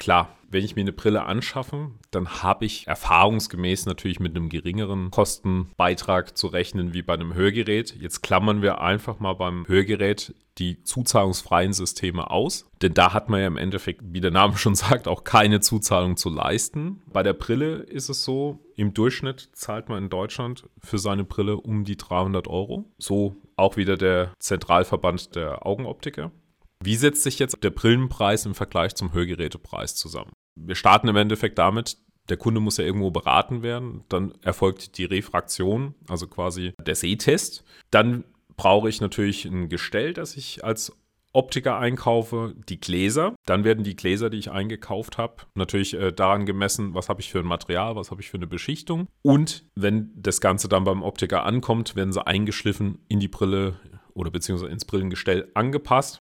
Klar, 0.00 0.34
wenn 0.48 0.64
ich 0.64 0.76
mir 0.76 0.80
eine 0.80 0.92
Brille 0.92 1.26
anschaffe, 1.26 1.90
dann 2.10 2.42
habe 2.42 2.64
ich 2.64 2.86
erfahrungsgemäß 2.86 3.84
natürlich 3.84 4.18
mit 4.18 4.34
einem 4.34 4.48
geringeren 4.48 5.10
Kostenbeitrag 5.10 6.38
zu 6.38 6.46
rechnen 6.46 6.94
wie 6.94 7.02
bei 7.02 7.12
einem 7.12 7.34
Hörgerät. 7.34 7.94
Jetzt 8.00 8.22
klammern 8.22 8.62
wir 8.62 8.80
einfach 8.80 9.20
mal 9.20 9.34
beim 9.34 9.68
Hörgerät 9.68 10.34
die 10.56 10.82
zuzahlungsfreien 10.82 11.74
Systeme 11.74 12.30
aus, 12.30 12.66
denn 12.80 12.94
da 12.94 13.12
hat 13.12 13.28
man 13.28 13.40
ja 13.40 13.46
im 13.46 13.58
Endeffekt, 13.58 14.00
wie 14.04 14.22
der 14.22 14.30
Name 14.30 14.56
schon 14.56 14.74
sagt, 14.74 15.06
auch 15.06 15.22
keine 15.22 15.60
Zuzahlung 15.60 16.16
zu 16.16 16.30
leisten. 16.30 17.02
Bei 17.12 17.22
der 17.22 17.34
Brille 17.34 17.76
ist 17.76 18.08
es 18.08 18.24
so, 18.24 18.58
im 18.76 18.94
Durchschnitt 18.94 19.50
zahlt 19.52 19.90
man 19.90 20.04
in 20.04 20.08
Deutschland 20.08 20.64
für 20.78 20.98
seine 20.98 21.24
Brille 21.24 21.58
um 21.58 21.84
die 21.84 21.98
300 21.98 22.48
Euro. 22.48 22.86
So 22.96 23.36
auch 23.56 23.76
wieder 23.76 23.98
der 23.98 24.32
Zentralverband 24.38 25.36
der 25.36 25.66
Augenoptiker. 25.66 26.32
Wie 26.82 26.96
setzt 26.96 27.22
sich 27.22 27.38
jetzt 27.38 27.62
der 27.62 27.70
Brillenpreis 27.70 28.46
im 28.46 28.54
Vergleich 28.54 28.94
zum 28.94 29.12
Hörgerätepreis 29.12 29.96
zusammen? 29.96 30.32
Wir 30.56 30.74
starten 30.74 31.08
im 31.08 31.16
Endeffekt 31.16 31.58
damit, 31.58 31.98
der 32.30 32.36
Kunde 32.36 32.60
muss 32.60 32.78
ja 32.78 32.84
irgendwo 32.84 33.10
beraten 33.10 33.62
werden. 33.62 34.04
Dann 34.08 34.32
erfolgt 34.42 34.96
die 34.96 35.04
Refraktion, 35.04 35.94
also 36.08 36.26
quasi 36.26 36.72
der 36.86 36.94
Sehtest. 36.94 37.64
Dann 37.90 38.24
brauche 38.56 38.88
ich 38.88 39.00
natürlich 39.00 39.44
ein 39.44 39.68
Gestell, 39.68 40.14
das 40.14 40.36
ich 40.36 40.64
als 40.64 40.96
Optiker 41.32 41.78
einkaufe, 41.78 42.54
die 42.68 42.80
Gläser. 42.80 43.34
Dann 43.46 43.64
werden 43.64 43.84
die 43.84 43.94
Gläser, 43.94 44.30
die 44.30 44.38
ich 44.38 44.50
eingekauft 44.50 45.16
habe, 45.18 45.44
natürlich 45.54 45.94
äh, 45.94 46.12
daran 46.12 46.44
gemessen, 46.44 46.94
was 46.94 47.08
habe 47.08 47.20
ich 47.20 47.30
für 47.30 47.38
ein 47.40 47.46
Material, 47.46 47.94
was 47.94 48.10
habe 48.10 48.20
ich 48.20 48.30
für 48.30 48.36
eine 48.36 48.48
Beschichtung. 48.48 49.06
Und 49.22 49.64
wenn 49.76 50.10
das 50.16 50.40
Ganze 50.40 50.68
dann 50.68 50.84
beim 50.84 51.02
Optiker 51.02 51.44
ankommt, 51.44 51.94
werden 51.94 52.12
sie 52.12 52.26
eingeschliffen 52.26 53.04
in 53.08 53.20
die 53.20 53.28
Brille 53.28 53.78
oder 54.12 54.30
beziehungsweise 54.30 54.72
ins 54.72 54.84
Brillengestell 54.84 55.50
angepasst 55.54 56.18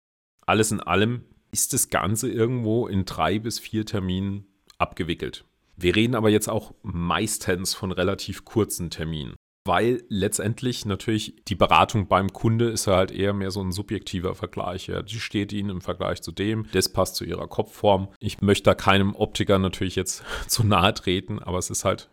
alles 0.47 0.73
in 0.73 0.81
allem 0.81 1.25
ist 1.53 1.73
das 1.73 1.91
Ganze 1.91 2.31
irgendwo 2.31 2.87
in 2.87 3.05
drei 3.05 3.39
bis 3.39 3.59
vier 3.59 3.85
Terminen 3.85 4.47
abgewickelt. 4.79 5.45
Wir 5.77 5.97
reden 5.97 6.15
aber 6.15 6.31
jetzt 6.31 6.49
auch 6.49 6.75
meistens 6.83 7.75
von 7.75 7.93
relativ 7.93 8.45
kurzen 8.45 8.91
Terminen, 8.91 9.35
weil 9.65 10.03
letztendlich 10.09 10.85
natürlich 10.85 11.37
die 11.49 11.55
Beratung 11.55 12.09
beim 12.09 12.33
Kunde 12.33 12.71
ist 12.71 12.87
halt 12.87 13.11
eher 13.11 13.33
mehr 13.33 13.51
so 13.51 13.63
ein 13.63 13.73
subjektiver 13.73 14.35
Vergleich. 14.35 14.87
Ja, 14.87 15.03
die 15.03 15.21
steht 15.21 15.53
Ihnen 15.53 15.71
im 15.71 15.81
Vergleich 15.81 16.23
zu 16.23 16.33
dem, 16.33 16.67
das 16.73 16.91
passt 16.91 17.17
zu 17.17 17.25
Ihrer 17.25 17.49
Kopfform. 17.49 18.09
Ich 18.19 18.41
möchte 18.41 18.65
da 18.65 18.75
keinem 18.75 19.15
Optiker 19.15 19.59
natürlich 19.59 19.97
jetzt 19.97 20.25
zu 20.47 20.65
nahe 20.65 20.95
treten, 20.95 21.39
aber 21.39 21.59
es 21.59 21.71
ist 21.71 21.85
halt 21.85 22.11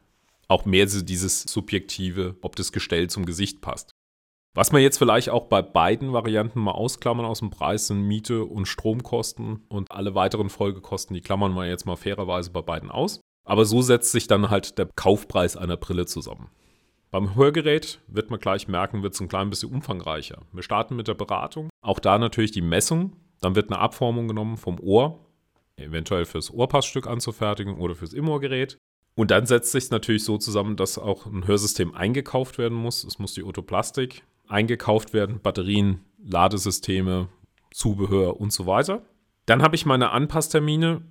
auch 0.48 0.66
mehr 0.66 0.88
so 0.88 1.02
dieses 1.02 1.44
subjektive, 1.44 2.36
ob 2.42 2.56
das 2.56 2.72
Gestell 2.72 3.10
zum 3.10 3.26
Gesicht 3.26 3.62
passt. 3.62 3.92
Was 4.56 4.72
wir 4.72 4.80
jetzt 4.80 4.98
vielleicht 4.98 5.30
auch 5.30 5.46
bei 5.46 5.62
beiden 5.62 6.12
Varianten 6.12 6.60
mal 6.60 6.72
ausklammern 6.72 7.26
aus 7.26 7.40
dem 7.40 7.52
Preis 7.52 7.88
sind 7.88 8.02
Miete 8.02 8.44
und 8.46 8.68
Stromkosten 8.68 9.64
und 9.70 9.92
alle 9.92 10.16
weiteren 10.16 10.50
Folgekosten, 10.50 11.14
die 11.14 11.22
klammern 11.22 11.54
wir 11.54 11.68
jetzt 11.68 11.86
mal 11.86 11.96
fairerweise 11.96 12.50
bei 12.52 12.62
beiden 12.62 12.90
aus. 12.90 13.22
Aber 13.46 13.66
so 13.66 13.82
setzt 13.82 14.12
sich 14.12 14.28
dann 14.28 14.50
halt 14.50 14.78
der 14.80 14.88
Kaufpreis 14.96 15.56
einer 15.56 15.78
Brille 15.78 16.08
zusammen. 16.08 16.50
Beim 17.12 17.36
Hörgerät 17.36 18.02
wird 18.08 18.32
man 18.32 18.40
gleich 18.40 18.68
merken, 18.68 19.02
wird 19.02 19.14
es 19.14 19.20
ein 19.20 19.28
klein 19.28 19.50
bisschen 19.50 19.72
umfangreicher. 19.72 20.42
Wir 20.52 20.64
starten 20.64 20.96
mit 20.96 21.08
der 21.08 21.16
Beratung. 21.16 21.70
Auch 21.82 22.00
da 22.00 22.18
natürlich 22.18 22.52
die 22.52 22.62
Messung. 22.62 23.16
Dann 23.42 23.56
wird 23.56 23.72
eine 23.72 23.80
Abformung 23.80 24.28
genommen 24.28 24.58
vom 24.58 24.80
Ohr, 24.80 25.20
eventuell 25.78 26.26
fürs 26.26 26.52
Ohrpassstück 26.52 27.08
anzufertigen 27.08 27.78
oder 27.78 27.96
fürs 27.96 28.14
Immogerät. 28.14 28.78
Und 29.16 29.32
dann 29.32 29.46
setzt 29.46 29.72
sich 29.72 29.90
natürlich 29.90 30.24
so 30.24 30.38
zusammen, 30.38 30.76
dass 30.76 30.98
auch 30.98 31.26
ein 31.26 31.48
Hörsystem 31.48 31.96
eingekauft 31.96 32.58
werden 32.58 32.78
muss. 32.78 33.04
Es 33.04 33.20
muss 33.20 33.34
die 33.34 33.44
Otoplastik 33.44 34.24
eingekauft 34.50 35.14
werden, 35.14 35.40
Batterien, 35.42 36.02
Ladesysteme, 36.24 37.30
Zubehör 37.72 38.40
und 38.40 38.52
so 38.52 38.66
weiter. 38.66 39.04
Dann 39.46 39.62
habe 39.62 39.76
ich 39.76 39.86
meine 39.86 40.12
Anpasstermine. 40.12 41.02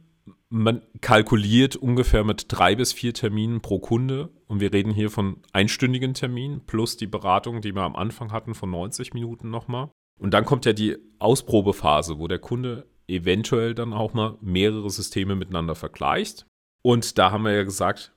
Man 0.50 0.83
kalkuliert 1.00 1.76
ungefähr 1.76 2.25
mit 2.25 2.47
drei 2.49 2.75
bis 2.75 2.92
vier 2.92 3.14
Terminen 3.14 3.61
pro 3.61 3.78
Kunde 3.78 4.30
und 4.47 4.61
wir 4.61 4.73
reden 4.73 4.92
hier 4.92 5.11
von 5.11 5.38
einstündigen 5.52 6.14
Terminen 6.14 6.61
plus 6.66 6.97
die 6.97 7.07
Beratung, 7.07 7.61
die 7.61 7.75
wir 7.75 7.83
am 7.83 7.97
Anfang 7.97 8.33
hatten, 8.33 8.54
von 8.54 8.71
90 8.71 9.14
Minuten 9.14 9.50
nochmal. 9.50 9.90
Und 10.18 10.35
dann 10.35 10.45
kommt 10.45 10.64
ja 10.64 10.73
die 10.73 10.97
Ausprobephase, 11.18 12.18
wo 12.18 12.28
der 12.28 12.38
Kunde 12.38 12.87
eventuell 13.07 13.75
dann 13.75 13.92
auch 13.92 14.14
mal 14.14 14.37
mehrere 14.40 14.90
Systeme 14.90 15.35
miteinander 15.35 15.75
vergleicht. 15.75 16.47
Und 16.83 17.18
da 17.18 17.30
haben 17.30 17.45
wir 17.45 17.52
ja 17.52 17.64
gesagt, 17.64 18.12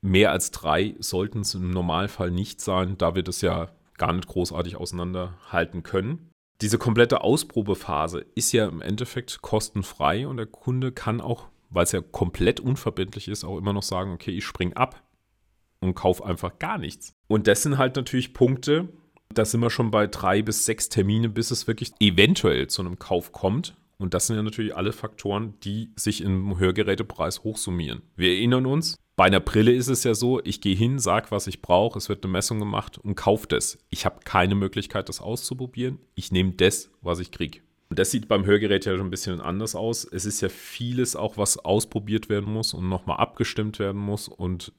mehr 0.00 0.32
als 0.32 0.50
drei 0.50 0.96
sollten 0.98 1.40
es 1.40 1.54
im 1.54 1.70
Normalfall 1.70 2.30
nicht 2.30 2.60
sein, 2.60 2.96
da 2.98 3.14
wir 3.14 3.22
das 3.22 3.40
ja 3.40 3.70
gar 4.00 4.14
nicht 4.14 4.26
großartig 4.26 4.76
auseinanderhalten 4.76 5.82
können. 5.82 6.30
Diese 6.62 6.78
komplette 6.78 7.20
Ausprobephase 7.20 8.24
ist 8.34 8.52
ja 8.52 8.66
im 8.66 8.80
Endeffekt 8.80 9.42
kostenfrei 9.42 10.26
und 10.26 10.38
der 10.38 10.46
Kunde 10.46 10.90
kann 10.90 11.20
auch, 11.20 11.48
weil 11.68 11.84
es 11.84 11.92
ja 11.92 12.00
komplett 12.00 12.60
unverbindlich 12.60 13.28
ist, 13.28 13.44
auch 13.44 13.58
immer 13.58 13.74
noch 13.74 13.82
sagen, 13.82 14.12
okay, 14.12 14.30
ich 14.30 14.44
spring 14.44 14.72
ab 14.72 15.02
und 15.80 15.94
kaufe 15.94 16.24
einfach 16.24 16.58
gar 16.58 16.78
nichts. 16.78 17.14
Und 17.28 17.46
das 17.46 17.62
sind 17.62 17.76
halt 17.76 17.96
natürlich 17.96 18.32
Punkte, 18.32 18.88
da 19.32 19.44
sind 19.44 19.60
wir 19.60 19.70
schon 19.70 19.90
bei 19.90 20.06
drei 20.06 20.42
bis 20.42 20.64
sechs 20.64 20.88
Termine, 20.88 21.28
bis 21.28 21.50
es 21.50 21.66
wirklich 21.66 21.92
eventuell 22.00 22.68
zu 22.68 22.82
einem 22.82 22.98
Kauf 22.98 23.32
kommt. 23.32 23.76
Und 23.98 24.14
das 24.14 24.26
sind 24.26 24.36
ja 24.36 24.42
natürlich 24.42 24.74
alle 24.74 24.92
Faktoren, 24.92 25.54
die 25.62 25.92
sich 25.94 26.22
im 26.22 26.58
Hörgerätepreis 26.58 27.44
hochsummieren. 27.44 28.00
Wir 28.16 28.30
erinnern 28.30 28.64
uns, 28.64 28.96
bei 29.20 29.26
einer 29.26 29.40
Brille 29.40 29.72
ist 29.72 29.88
es 29.88 30.02
ja 30.04 30.14
so, 30.14 30.40
ich 30.44 30.62
gehe 30.62 30.74
hin, 30.74 30.98
sage, 30.98 31.26
was 31.28 31.46
ich 31.46 31.60
brauche, 31.60 31.98
es 31.98 32.08
wird 32.08 32.24
eine 32.24 32.32
Messung 32.32 32.58
gemacht 32.58 32.96
und 32.96 33.16
kaufe 33.16 33.46
das. 33.46 33.76
Ich 33.90 34.06
habe 34.06 34.20
keine 34.24 34.54
Möglichkeit, 34.54 35.10
das 35.10 35.20
auszuprobieren. 35.20 35.98
Ich 36.14 36.32
nehme 36.32 36.52
das, 36.52 36.90
was 37.02 37.18
ich 37.18 37.30
kriege. 37.30 37.60
Und 37.90 37.98
das 37.98 38.10
sieht 38.10 38.28
beim 38.28 38.46
Hörgerät 38.46 38.86
ja 38.86 38.96
schon 38.96 39.08
ein 39.08 39.10
bisschen 39.10 39.42
anders 39.42 39.74
aus. 39.74 40.06
Es 40.10 40.24
ist 40.24 40.40
ja 40.40 40.48
vieles 40.48 41.16
auch, 41.16 41.36
was 41.36 41.58
ausprobiert 41.58 42.30
werden 42.30 42.50
muss 42.50 42.72
und 42.72 42.88
nochmal 42.88 43.18
abgestimmt 43.18 43.78
werden 43.78 44.00
muss. 44.00 44.26
Und 44.26 44.72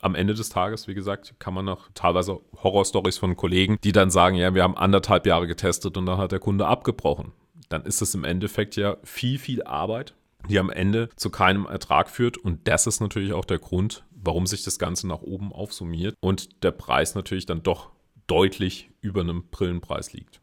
am 0.00 0.14
Ende 0.14 0.34
des 0.34 0.48
Tages, 0.48 0.86
wie 0.86 0.94
gesagt, 0.94 1.34
kann 1.40 1.54
man 1.54 1.64
noch 1.64 1.88
teilweise 1.94 2.38
Horrorstories 2.62 3.18
von 3.18 3.34
Kollegen, 3.34 3.78
die 3.82 3.90
dann 3.90 4.10
sagen, 4.10 4.36
ja, 4.36 4.54
wir 4.54 4.62
haben 4.62 4.76
anderthalb 4.76 5.26
Jahre 5.26 5.48
getestet 5.48 5.96
und 5.96 6.06
dann 6.06 6.18
hat 6.18 6.30
der 6.30 6.38
Kunde 6.38 6.68
abgebrochen. 6.68 7.32
Dann 7.68 7.82
ist 7.82 8.00
es 8.00 8.14
im 8.14 8.22
Endeffekt 8.22 8.76
ja 8.76 8.96
viel, 9.02 9.40
viel 9.40 9.64
Arbeit 9.64 10.14
die 10.48 10.58
am 10.58 10.70
Ende 10.70 11.08
zu 11.16 11.30
keinem 11.30 11.66
Ertrag 11.66 12.10
führt. 12.10 12.36
Und 12.38 12.68
das 12.68 12.86
ist 12.86 13.00
natürlich 13.00 13.32
auch 13.32 13.44
der 13.44 13.58
Grund, 13.58 14.04
warum 14.10 14.46
sich 14.46 14.62
das 14.62 14.78
Ganze 14.78 15.06
nach 15.06 15.22
oben 15.22 15.52
aufsummiert 15.52 16.14
und 16.20 16.62
der 16.62 16.70
Preis 16.70 17.14
natürlich 17.14 17.46
dann 17.46 17.62
doch 17.62 17.90
deutlich 18.26 18.90
über 19.00 19.20
einem 19.20 19.48
Brillenpreis 19.50 20.12
liegt. 20.12 20.40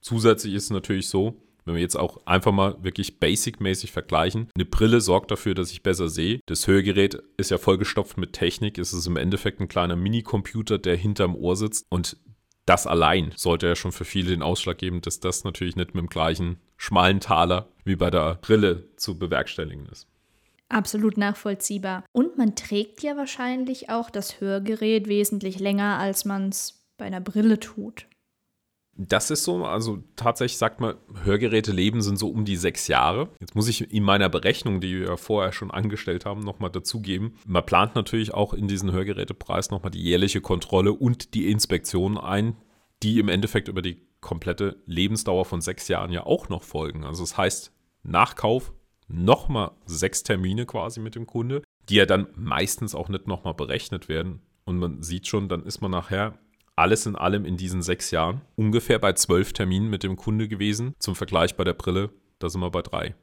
Zusätzlich 0.00 0.54
ist 0.54 0.64
es 0.64 0.70
natürlich 0.70 1.08
so, 1.08 1.42
wenn 1.64 1.74
wir 1.74 1.82
jetzt 1.82 1.96
auch 1.96 2.18
einfach 2.26 2.52
mal 2.52 2.76
wirklich 2.82 3.20
basic-mäßig 3.20 3.92
vergleichen, 3.92 4.48
eine 4.54 4.64
Brille 4.64 5.00
sorgt 5.00 5.30
dafür, 5.30 5.54
dass 5.54 5.70
ich 5.70 5.82
besser 5.82 6.08
sehe. 6.08 6.40
Das 6.46 6.66
Hörgerät 6.66 7.22
ist 7.36 7.50
ja 7.50 7.58
vollgestopft 7.58 8.18
mit 8.18 8.32
Technik. 8.32 8.78
Es 8.78 8.92
ist 8.92 9.06
im 9.06 9.16
Endeffekt 9.16 9.60
ein 9.60 9.68
kleiner 9.68 9.96
Minicomputer, 9.96 10.78
der 10.78 10.96
hinterm 10.96 11.36
Ohr 11.36 11.56
sitzt. 11.56 11.86
Und 11.88 12.16
das 12.66 12.86
allein 12.86 13.32
sollte 13.36 13.68
ja 13.68 13.76
schon 13.76 13.92
für 13.92 14.04
viele 14.04 14.30
den 14.30 14.42
Ausschlag 14.42 14.78
geben, 14.78 15.00
dass 15.00 15.20
das 15.20 15.44
natürlich 15.44 15.76
nicht 15.76 15.94
mit 15.94 16.02
dem 16.02 16.08
gleichen 16.08 16.58
schmalen 16.82 17.20
Taler 17.20 17.68
wie 17.84 17.94
bei 17.94 18.10
der 18.10 18.34
Brille 18.42 18.88
zu 18.96 19.16
bewerkstelligen 19.16 19.86
ist. 19.86 20.08
Absolut 20.68 21.16
nachvollziehbar. 21.16 22.04
Und 22.12 22.36
man 22.38 22.56
trägt 22.56 23.02
ja 23.02 23.16
wahrscheinlich 23.16 23.88
auch 23.88 24.10
das 24.10 24.40
Hörgerät 24.40 25.06
wesentlich 25.06 25.60
länger, 25.60 25.98
als 25.98 26.24
man 26.24 26.48
es 26.48 26.84
bei 26.96 27.04
einer 27.04 27.20
Brille 27.20 27.60
tut. 27.60 28.06
Das 28.94 29.30
ist 29.30 29.44
so, 29.44 29.64
also 29.64 30.02
tatsächlich 30.16 30.58
sagt 30.58 30.80
man, 30.80 30.96
Hörgeräte 31.22 31.72
leben 31.72 32.02
sind 32.02 32.18
so 32.18 32.28
um 32.28 32.44
die 32.44 32.56
sechs 32.56 32.88
Jahre. 32.88 33.28
Jetzt 33.38 33.54
muss 33.54 33.68
ich 33.68 33.92
in 33.92 34.02
meiner 34.02 34.28
Berechnung, 34.28 34.80
die 34.80 35.00
wir 35.00 35.16
vorher 35.16 35.52
schon 35.52 35.70
angestellt 35.70 36.26
haben, 36.26 36.40
nochmal 36.40 36.70
dazugeben. 36.70 37.36
Man 37.46 37.64
plant 37.64 37.94
natürlich 37.94 38.34
auch 38.34 38.52
in 38.52 38.66
diesen 38.66 38.90
Hörgerätepreis 38.90 39.70
nochmal 39.70 39.92
die 39.92 40.02
jährliche 40.02 40.40
Kontrolle 40.40 40.92
und 40.92 41.34
die 41.34 41.50
Inspektion 41.50 42.18
ein, 42.18 42.56
die 43.02 43.18
im 43.18 43.28
Endeffekt 43.28 43.68
über 43.68 43.82
die 43.82 44.02
komplette 44.22 44.82
Lebensdauer 44.86 45.44
von 45.44 45.60
sechs 45.60 45.88
Jahren 45.88 46.10
ja 46.10 46.24
auch 46.24 46.48
noch 46.48 46.62
folgen. 46.62 47.04
Also 47.04 47.22
das 47.22 47.36
heißt, 47.36 47.72
Nachkauf 48.02 48.72
nochmal 49.08 49.72
sechs 49.84 50.22
Termine 50.22 50.64
quasi 50.64 51.00
mit 51.00 51.14
dem 51.14 51.26
Kunde, 51.26 51.62
die 51.88 51.96
ja 51.96 52.06
dann 52.06 52.28
meistens 52.34 52.94
auch 52.94 53.10
nicht 53.10 53.26
nochmal 53.26 53.54
berechnet 53.54 54.08
werden. 54.08 54.40
Und 54.64 54.78
man 54.78 55.02
sieht 55.02 55.26
schon, 55.26 55.48
dann 55.48 55.64
ist 55.64 55.82
man 55.82 55.90
nachher 55.90 56.38
alles 56.76 57.04
in 57.04 57.16
allem 57.16 57.44
in 57.44 57.56
diesen 57.56 57.82
sechs 57.82 58.10
Jahren 58.10 58.40
ungefähr 58.56 58.98
bei 58.98 59.12
zwölf 59.12 59.52
Terminen 59.52 59.90
mit 59.90 60.02
dem 60.02 60.16
Kunde 60.16 60.48
gewesen. 60.48 60.94
Zum 60.98 61.14
Vergleich 61.14 61.56
bei 61.56 61.64
der 61.64 61.74
Brille, 61.74 62.10
da 62.38 62.48
sind 62.48 62.62
wir 62.62 62.70
bei 62.70 62.82
drei. 62.82 63.14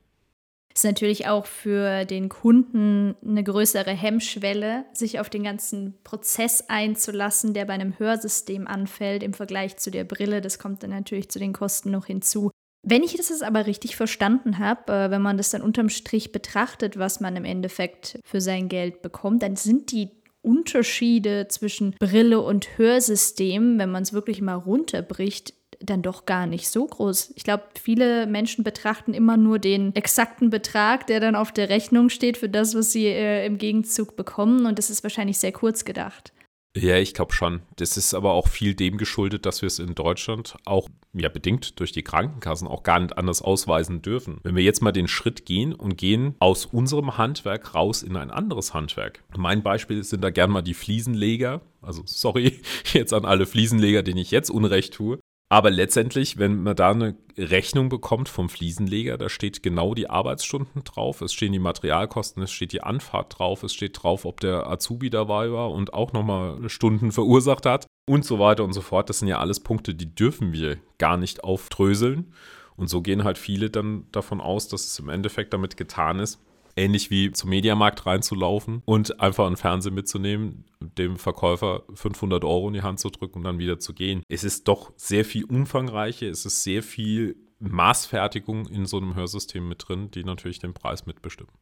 Ist 0.74 0.86
natürlich 0.86 1.28
auch 1.28 1.46
für 1.46 2.06
den 2.06 2.30
Kunden 2.30 3.16
eine 3.26 3.44
größere 3.44 3.92
Hemmschwelle, 3.92 4.86
sich 4.94 5.20
auf 5.20 5.30
den 5.30 5.44
ganzen 5.44 5.96
Prozess 6.04 6.66
einzulassen, 6.68 7.54
der 7.54 7.66
bei 7.66 7.74
einem 7.74 7.98
Hörsystem 7.98 8.68
anfällt 8.68 9.24
im 9.24 9.34
Vergleich 9.34 9.78
zu 9.78 9.92
der 9.92 10.04
Brille. 10.04 10.42
Das 10.42 10.60
kommt 10.60 10.84
dann 10.84 10.92
natürlich 10.92 11.30
zu 11.30 11.40
den 11.40 11.54
Kosten 11.54 11.92
noch 11.92 12.06
hinzu. 12.06 12.52
Wenn 12.82 13.04
ich 13.04 13.16
das 13.16 13.42
aber 13.42 13.66
richtig 13.66 13.98
verstanden 13.98 14.58
habe, 14.58 14.94
äh, 14.94 15.12
wenn 15.12 15.22
man 15.22 15.38
das 15.38 15.50
dann 15.50 15.62
unterm 15.62 15.90
Strich 15.90 16.32
betrachtet, 16.32 16.98
was 16.98 17.20
man 17.20 17.36
im 17.36 17.46
Endeffekt 17.46 18.20
für 18.24 18.40
sein 18.40 18.70
Geld 18.70 19.02
bekommt, 19.02 19.44
dann 19.44 19.56
sind 19.56 19.92
die 19.92 20.10
Unterschiede 20.42 21.48
zwischen 21.50 21.92
Brille 22.00 22.40
und 22.40 22.78
Hörsystem, 22.78 23.78
wenn 23.78 23.92
man 23.92 24.04
es 24.04 24.14
wirklich 24.14 24.42
mal 24.42 24.56
runterbricht, 24.56 25.54
dann 25.80 26.02
doch 26.02 26.26
gar 26.26 26.46
nicht 26.46 26.70
so 26.70 26.86
groß. 26.86 27.34
Ich 27.36 27.44
glaube, 27.44 27.64
viele 27.82 28.28
Menschen 28.28 28.64
betrachten 28.64 29.14
immer 29.14 29.38
nur 29.38 29.60
den 29.60 29.96
exakten 29.96 30.50
Betrag, 30.50 31.08
der 31.08 31.20
dann 31.20 31.36
auf 31.36 31.52
der 31.52 31.70
Rechnung 31.70 32.10
steht 32.10 32.38
für 32.38 32.50
das, 32.50 32.76
was 32.76 32.92
sie 32.92 33.08
äh, 33.08 33.46
im 33.46 33.58
Gegenzug 33.58 34.16
bekommen. 34.16 34.66
Und 34.66 34.78
das 34.78 34.90
ist 34.90 35.04
wahrscheinlich 35.04 35.38
sehr 35.38 35.52
kurz 35.52 35.86
gedacht. 35.86 36.34
Ja, 36.78 36.98
ich 36.98 37.16
glaube 37.16 37.34
schon. 37.34 37.62
Das 37.78 37.98
ist 37.98 38.14
aber 38.14 38.34
auch 38.34 38.48
viel 38.48 38.76
dem 38.76 38.98
geschuldet, 38.98 39.46
dass 39.46 39.62
wir 39.62 39.68
es 39.68 39.80
in 39.80 39.96
Deutschland 39.96 40.56
auch 40.66 40.88
ja 41.14 41.28
bedingt 41.28 41.80
durch 41.80 41.92
die 41.92 42.04
Krankenkassen 42.04 42.68
auch 42.68 42.84
gar 42.84 43.00
nicht 43.00 43.18
anders 43.18 43.42
ausweisen 43.42 44.04
dürfen. 44.04 44.40
Wenn 44.44 44.56
wir 44.56 44.64
jetzt 44.64 44.82
mal 44.82 44.92
den 44.92 45.08
Schritt 45.08 45.46
gehen 45.46 45.74
und 45.74 45.98
gehen 45.98 46.36
aus 46.40 46.68
unserem 46.68 47.18
Handwerk 47.18 47.74
raus 47.74 48.04
in 48.04 48.16
ein 48.16 48.30
anderes 48.30 48.76
Handwerk. 48.76 49.24
Mein 49.36 49.64
Beispiel 49.64 50.04
sind 50.04 50.24
da 50.24 50.30
gern 50.30 50.52
mal 50.52 50.62
die 50.62 50.76
Fliesenleger. 50.76 51.62
Also 51.82 52.04
sorry 52.06 52.62
jetzt 52.94 53.14
an 53.14 53.26
alle 53.26 53.48
Fliesenleger, 53.48 54.04
denen 54.04 54.20
ich 54.20 54.30
jetzt 54.30 54.52
Unrecht 54.52 54.94
tue. 54.94 55.20
Aber 55.52 55.72
letztendlich, 55.72 56.38
wenn 56.38 56.62
man 56.62 56.76
da 56.76 56.92
eine 56.92 57.16
Rechnung 57.36 57.90
bekommt 57.90 58.30
vom 58.30 58.50
Fliesenleger, 58.50 59.18
da 59.18 59.30
steht 59.30 59.64
genau 59.64 59.96
die 59.96 60.08
Arbeitsstunden 60.08 60.84
drauf, 60.84 61.22
es 61.22 61.34
stehen 61.34 61.54
die 61.54 61.60
Materialkosten, 61.60 62.44
es 62.44 62.52
steht 62.52 62.72
die 62.72 62.84
Anfahrt 62.84 63.40
drauf, 63.40 63.64
es 63.64 63.74
steht 63.74 64.02
drauf, 64.02 64.26
ob 64.26 64.42
der 64.42 64.68
Azubi 64.68 65.10
dabei 65.10 65.52
war 65.52 65.72
und 65.72 65.92
auch 65.96 66.14
nochmal 66.14 66.70
Stunden 66.70 67.12
verursacht 67.12 67.66
hat 67.66 67.88
und 68.08 68.26
so 68.26 68.38
weiter 68.38 68.64
und 68.64 68.74
so 68.74 68.82
fort. 68.82 69.10
Das 69.10 69.20
sind 69.20 69.28
ja 69.28 69.40
alles 69.40 69.60
Punkte, 69.60 69.96
die 69.96 70.14
dürfen 70.14 70.54
wir 70.54 70.78
gar 71.00 71.18
nicht 71.18 71.44
aufdröseln. 71.44 72.32
Und 72.76 72.88
so 72.88 73.02
gehen 73.02 73.24
halt 73.24 73.38
viele 73.38 73.72
dann 73.72 74.06
davon 74.12 74.40
aus, 74.40 74.68
dass 74.68 74.86
es 74.86 75.00
im 75.00 75.10
Endeffekt 75.10 75.54
damit 75.54 75.78
getan 75.78 76.20
ist, 76.20 76.40
ähnlich 76.80 77.10
wie 77.12 77.32
zum 77.32 77.50
Mediamarkt 77.50 78.06
reinzulaufen 78.06 78.82
und 78.86 79.20
einfach 79.20 79.46
einen 79.46 79.58
Fernseher 79.58 79.92
mitzunehmen, 79.92 80.66
dem 80.80 81.18
Verkäufer 81.18 81.84
500 81.94 82.44
Euro 82.44 82.68
in 82.70 82.74
die 82.74 82.82
Hand 82.82 83.00
zu 83.00 83.10
drücken 83.10 83.40
und 83.40 83.44
dann 83.44 83.60
wieder 83.60 83.80
zu 83.80 83.94
gehen. 83.94 84.24
Es 84.30 84.44
ist 84.44 84.68
doch 84.68 84.92
sehr 84.96 85.26
viel 85.26 85.46
umfangreicher, 85.46 86.28
es 86.28 86.46
ist 86.46 86.64
sehr 86.64 86.82
viel 86.82 87.36
Maßfertigung 87.60 88.68
in 88.68 88.86
so 88.86 88.98
einem 88.98 89.16
Hörsystem 89.16 89.68
mit 89.68 89.88
drin, 89.88 90.10
die 90.12 90.24
natürlich 90.24 90.60
den 90.60 90.74
Preis 90.74 91.06
mitbestimmen. 91.06 91.54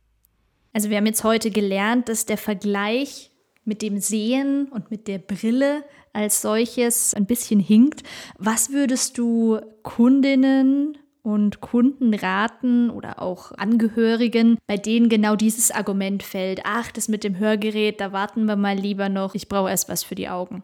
Also 0.73 0.89
wir 0.89 0.97
haben 0.97 1.07
jetzt 1.07 1.23
heute 1.23 1.49
gelernt, 1.49 2.07
dass 2.07 2.25
der 2.25 2.37
Vergleich 2.37 3.31
mit 3.65 3.81
dem 3.81 3.99
Sehen 3.99 4.67
und 4.71 4.91
mit 4.91 5.07
der 5.07 5.17
Brille 5.17 5.83
als 6.13 6.41
solches 6.41 7.13
ein 7.13 7.25
bisschen 7.25 7.59
hinkt. 7.59 8.03
Was 8.37 8.71
würdest 8.71 9.17
du 9.17 9.59
Kundinnen 9.83 10.97
und 11.27 11.59
Kunden 11.59 12.13
raten 12.13 12.89
oder 12.89 13.21
auch 13.21 13.51
Angehörigen, 13.51 14.57
bei 14.65 14.77
denen 14.77 15.09
genau 15.09 15.35
dieses 15.35 15.71
Argument 15.71 16.23
fällt. 16.23 16.61
Ach, 16.63 16.89
das 16.89 17.09
mit 17.09 17.25
dem 17.25 17.37
Hörgerät, 17.37 17.99
da 17.99 18.13
warten 18.13 18.45
wir 18.45 18.55
mal 18.55 18.77
lieber 18.77 19.09
noch. 19.09 19.35
Ich 19.35 19.49
brauche 19.49 19.69
erst 19.69 19.89
was 19.89 20.05
für 20.05 20.15
die 20.15 20.29
Augen. 20.29 20.63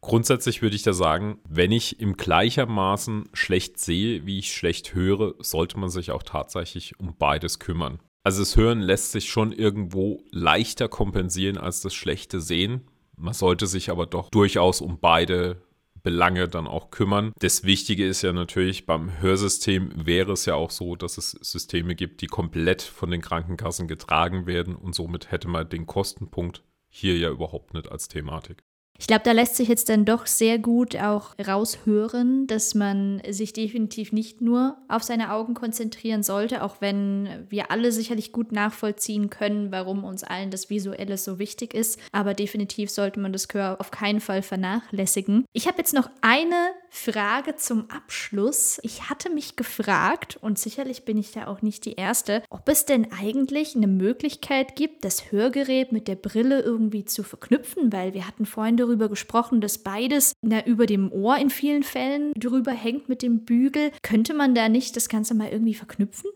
Grundsätzlich 0.00 0.62
würde 0.62 0.76
ich 0.76 0.84
da 0.84 0.92
sagen, 0.92 1.38
wenn 1.48 1.72
ich 1.72 1.98
im 1.98 2.16
gleichermaßen 2.16 3.28
schlecht 3.32 3.80
sehe, 3.80 4.24
wie 4.24 4.38
ich 4.38 4.54
schlecht 4.54 4.94
höre, 4.94 5.34
sollte 5.40 5.80
man 5.80 5.88
sich 5.88 6.12
auch 6.12 6.22
tatsächlich 6.22 7.00
um 7.00 7.16
beides 7.18 7.58
kümmern. 7.58 7.98
Also 8.22 8.42
das 8.42 8.56
Hören 8.56 8.80
lässt 8.80 9.10
sich 9.10 9.28
schon 9.28 9.50
irgendwo 9.50 10.22
leichter 10.30 10.88
kompensieren 10.88 11.58
als 11.58 11.80
das 11.80 11.92
schlechte 11.92 12.40
Sehen. 12.40 12.82
Man 13.16 13.34
sollte 13.34 13.66
sich 13.66 13.90
aber 13.90 14.06
doch 14.06 14.30
durchaus 14.30 14.80
um 14.80 15.00
beide 15.00 15.63
Belange 16.04 16.48
dann 16.48 16.68
auch 16.68 16.90
kümmern. 16.90 17.32
Das 17.40 17.64
Wichtige 17.64 18.06
ist 18.06 18.22
ja 18.22 18.32
natürlich, 18.32 18.86
beim 18.86 19.20
Hörsystem 19.20 19.90
wäre 20.06 20.32
es 20.32 20.44
ja 20.44 20.54
auch 20.54 20.70
so, 20.70 20.94
dass 20.94 21.18
es 21.18 21.32
Systeme 21.32 21.96
gibt, 21.96 22.20
die 22.20 22.26
komplett 22.26 22.82
von 22.82 23.10
den 23.10 23.22
Krankenkassen 23.22 23.88
getragen 23.88 24.46
werden 24.46 24.76
und 24.76 24.94
somit 24.94 25.32
hätte 25.32 25.48
man 25.48 25.68
den 25.68 25.86
Kostenpunkt 25.86 26.62
hier 26.88 27.16
ja 27.16 27.30
überhaupt 27.30 27.74
nicht 27.74 27.90
als 27.90 28.06
Thematik. 28.06 28.62
Ich 28.98 29.08
glaube, 29.08 29.22
da 29.24 29.32
lässt 29.32 29.56
sich 29.56 29.68
jetzt 29.68 29.88
dann 29.88 30.04
doch 30.04 30.26
sehr 30.26 30.58
gut 30.58 30.96
auch 30.96 31.34
raushören, 31.44 32.46
dass 32.46 32.74
man 32.74 33.20
sich 33.28 33.52
definitiv 33.52 34.12
nicht 34.12 34.40
nur 34.40 34.78
auf 34.88 35.02
seine 35.02 35.32
Augen 35.32 35.54
konzentrieren 35.54 36.22
sollte, 36.22 36.62
auch 36.62 36.76
wenn 36.80 37.46
wir 37.48 37.72
alle 37.72 37.90
sicherlich 37.90 38.30
gut 38.30 38.52
nachvollziehen 38.52 39.30
können, 39.30 39.72
warum 39.72 40.04
uns 40.04 40.22
allen 40.22 40.50
das 40.50 40.70
Visuelle 40.70 41.18
so 41.18 41.40
wichtig 41.40 41.74
ist. 41.74 41.98
Aber 42.12 42.34
definitiv 42.34 42.88
sollte 42.88 43.18
man 43.18 43.32
das 43.32 43.48
Gehör 43.48 43.80
auf 43.80 43.90
keinen 43.90 44.20
Fall 44.20 44.42
vernachlässigen. 44.42 45.44
Ich 45.52 45.66
habe 45.66 45.78
jetzt 45.78 45.92
noch 45.92 46.08
eine 46.20 46.70
Frage 46.88 47.56
zum 47.56 47.90
Abschluss. 47.90 48.78
Ich 48.84 49.10
hatte 49.10 49.28
mich 49.28 49.56
gefragt, 49.56 50.38
und 50.40 50.60
sicherlich 50.60 51.04
bin 51.04 51.18
ich 51.18 51.32
da 51.32 51.48
auch 51.48 51.60
nicht 51.60 51.84
die 51.84 51.94
Erste, 51.94 52.44
ob 52.48 52.68
es 52.68 52.86
denn 52.86 53.08
eigentlich 53.10 53.74
eine 53.74 53.88
Möglichkeit 53.88 54.76
gibt, 54.76 55.04
das 55.04 55.32
Hörgerät 55.32 55.90
mit 55.90 56.06
der 56.06 56.14
Brille 56.14 56.60
irgendwie 56.60 57.04
zu 57.04 57.24
verknüpfen, 57.24 57.92
weil 57.92 58.14
wir 58.14 58.28
hatten 58.28 58.46
vorhin 58.46 58.76
darüber 58.84 59.08
gesprochen, 59.08 59.60
dass 59.60 59.78
beides 59.78 60.32
na, 60.42 60.64
über 60.64 60.86
dem 60.86 61.10
Ohr 61.12 61.36
in 61.38 61.50
vielen 61.50 61.82
Fällen 61.82 62.32
drüber 62.34 62.72
hängt 62.72 63.08
mit 63.08 63.22
dem 63.22 63.44
Bügel. 63.44 63.90
Könnte 64.02 64.34
man 64.34 64.54
da 64.54 64.68
nicht 64.68 64.96
das 64.96 65.08
Ganze 65.08 65.34
mal 65.34 65.48
irgendwie 65.48 65.74
verknüpfen? 65.74 66.30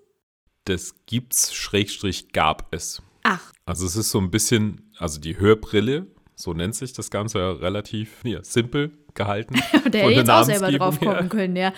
Das 0.65 0.95
gibt's, 1.07 1.55
Schrägstrich 1.55 2.33
gab 2.33 2.75
es. 2.75 3.03
Ach. 3.23 3.53
Also 3.65 3.87
es 3.87 3.97
ist 3.97 4.11
so 4.11 4.19
ein 4.19 4.31
bisschen, 4.31 4.91
also 4.99 5.21
die 5.21 5.39
Hörbrille, 5.39 6.07
so 6.35 6.53
nennt 6.53 6.75
sich 6.75 6.93
das 6.93 7.11
Ganze 7.11 7.39
ja 7.39 7.53
relativ 7.53 8.25
ja, 8.25 8.43
simpel 8.43 8.93
gehalten. 9.15 9.55
Der 9.93 10.03
hätte 10.03 10.13
jetzt 10.13 10.31
auch 10.31 10.45
selber 10.45 10.71
drauf 10.71 11.01
kommen 11.01 11.29
können, 11.29 11.57
ja. 11.57 11.73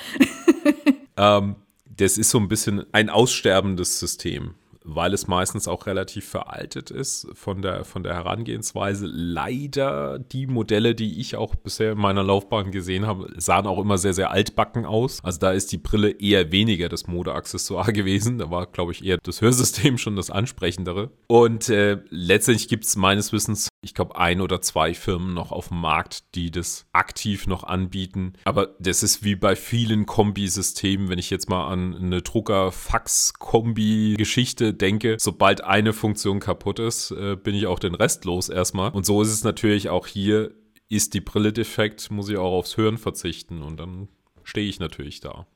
ähm, 1.17 1.57
das 1.87 2.19
ist 2.19 2.31
so 2.31 2.39
ein 2.39 2.49
bisschen 2.49 2.85
ein 2.93 3.11
aussterbendes 3.11 3.99
System 3.99 4.55
weil 4.85 5.13
es 5.13 5.29
meistens 5.29 5.69
auch 5.69 5.87
relativ 5.87 6.29
veraltet 6.29 6.91
ist 6.91 7.29
von 7.35 7.63
der, 7.63 7.85
von 7.85 8.03
der 8.03 8.15
Herangehensweise. 8.15 9.07
Leider 9.07 10.19
die 10.19 10.47
Modelle, 10.47 10.95
die 10.95 11.21
ich 11.21 11.37
auch 11.37 11.55
bisher 11.55 11.93
in 11.93 11.99
meiner 11.99 12.23
Laufbahn 12.23 12.71
gesehen 12.71 13.07
habe, 13.07 13.31
sahen 13.37 13.67
auch 13.67 13.79
immer 13.79 13.99
sehr, 13.99 14.15
sehr 14.15 14.31
altbacken 14.31 14.87
aus. 14.87 15.23
Also 15.23 15.39
da 15.39 15.53
ist 15.53 15.73
die 15.73 15.79
Brille 15.79 16.11
eher 16.11 16.53
weniger 16.53 16.89
das 16.89 17.07
Modeaccessoire 17.07 17.93
gewesen. 18.01 18.39
Da 18.39 18.51
war, 18.51 18.67
glaube 18.67 18.93
ich, 18.93 19.05
eher 19.05 19.19
das 19.23 19.41
Hörsystem 19.41 19.99
schon 19.99 20.17
das 20.17 20.31
ansprechendere. 20.31 21.11
Und 21.27 21.69
äh, 21.69 21.99
letztendlich 22.09 22.69
gibt 22.69 22.85
es 22.85 22.95
meines 22.97 23.33
Wissens, 23.33 23.69
ich 23.83 23.95
glaube, 23.95 24.17
ein 24.17 24.41
oder 24.41 24.63
zwei 24.63 24.95
Firmen 24.95 25.35
noch 25.35 25.53
auf 25.53 25.69
dem 25.69 25.81
Markt, 25.81 26.35
die 26.35 26.51
das 26.51 26.87
aktiv 26.93 27.47
noch 27.47 27.65
anbieten. 27.65 28.33
Aber 28.45 28.75
das 28.79 29.03
ist 29.03 29.23
wie 29.25 29.37
bei 29.37 29.57
vielen 29.57 30.07
Kombisystemen, 30.07 31.11
wenn 31.11 31.19
ich 31.19 31.29
jetzt 31.31 31.51
mal 31.51 31.69
an 31.69 31.95
eine 31.95 32.23
Drucker-Fax-Kombi-Geschichte 32.23 34.70
denke, 34.73 35.17
sobald 35.19 35.65
eine 35.65 35.93
Funktion 35.93 36.41
kaputt 36.41 36.79
ist, 36.79 37.11
äh, 37.11 37.37
bin 37.37 37.55
ich 37.55 37.67
auch 37.67 37.79
den 37.79 37.95
Rest 37.95 38.25
los 38.25 38.49
erstmal. 38.49 38.91
Und 38.91 39.07
so 39.07 39.23
ist 39.23 39.33
es 39.33 39.45
natürlich 39.45 39.89
auch 39.89 40.07
hier. 40.07 40.53
Ist 40.89 41.15
die 41.15 41.21
Brille 41.21 41.53
defekt, 41.53 42.11
muss 42.11 42.29
ich 42.29 42.37
auch 42.37 42.53
aufs 42.53 42.77
Hören 42.77 42.99
verzichten 42.99 43.63
und 43.63 43.79
dann 43.79 44.09
stehe 44.43 44.69
ich 44.69 44.81
natürlich 44.81 45.21
da. 45.21 45.47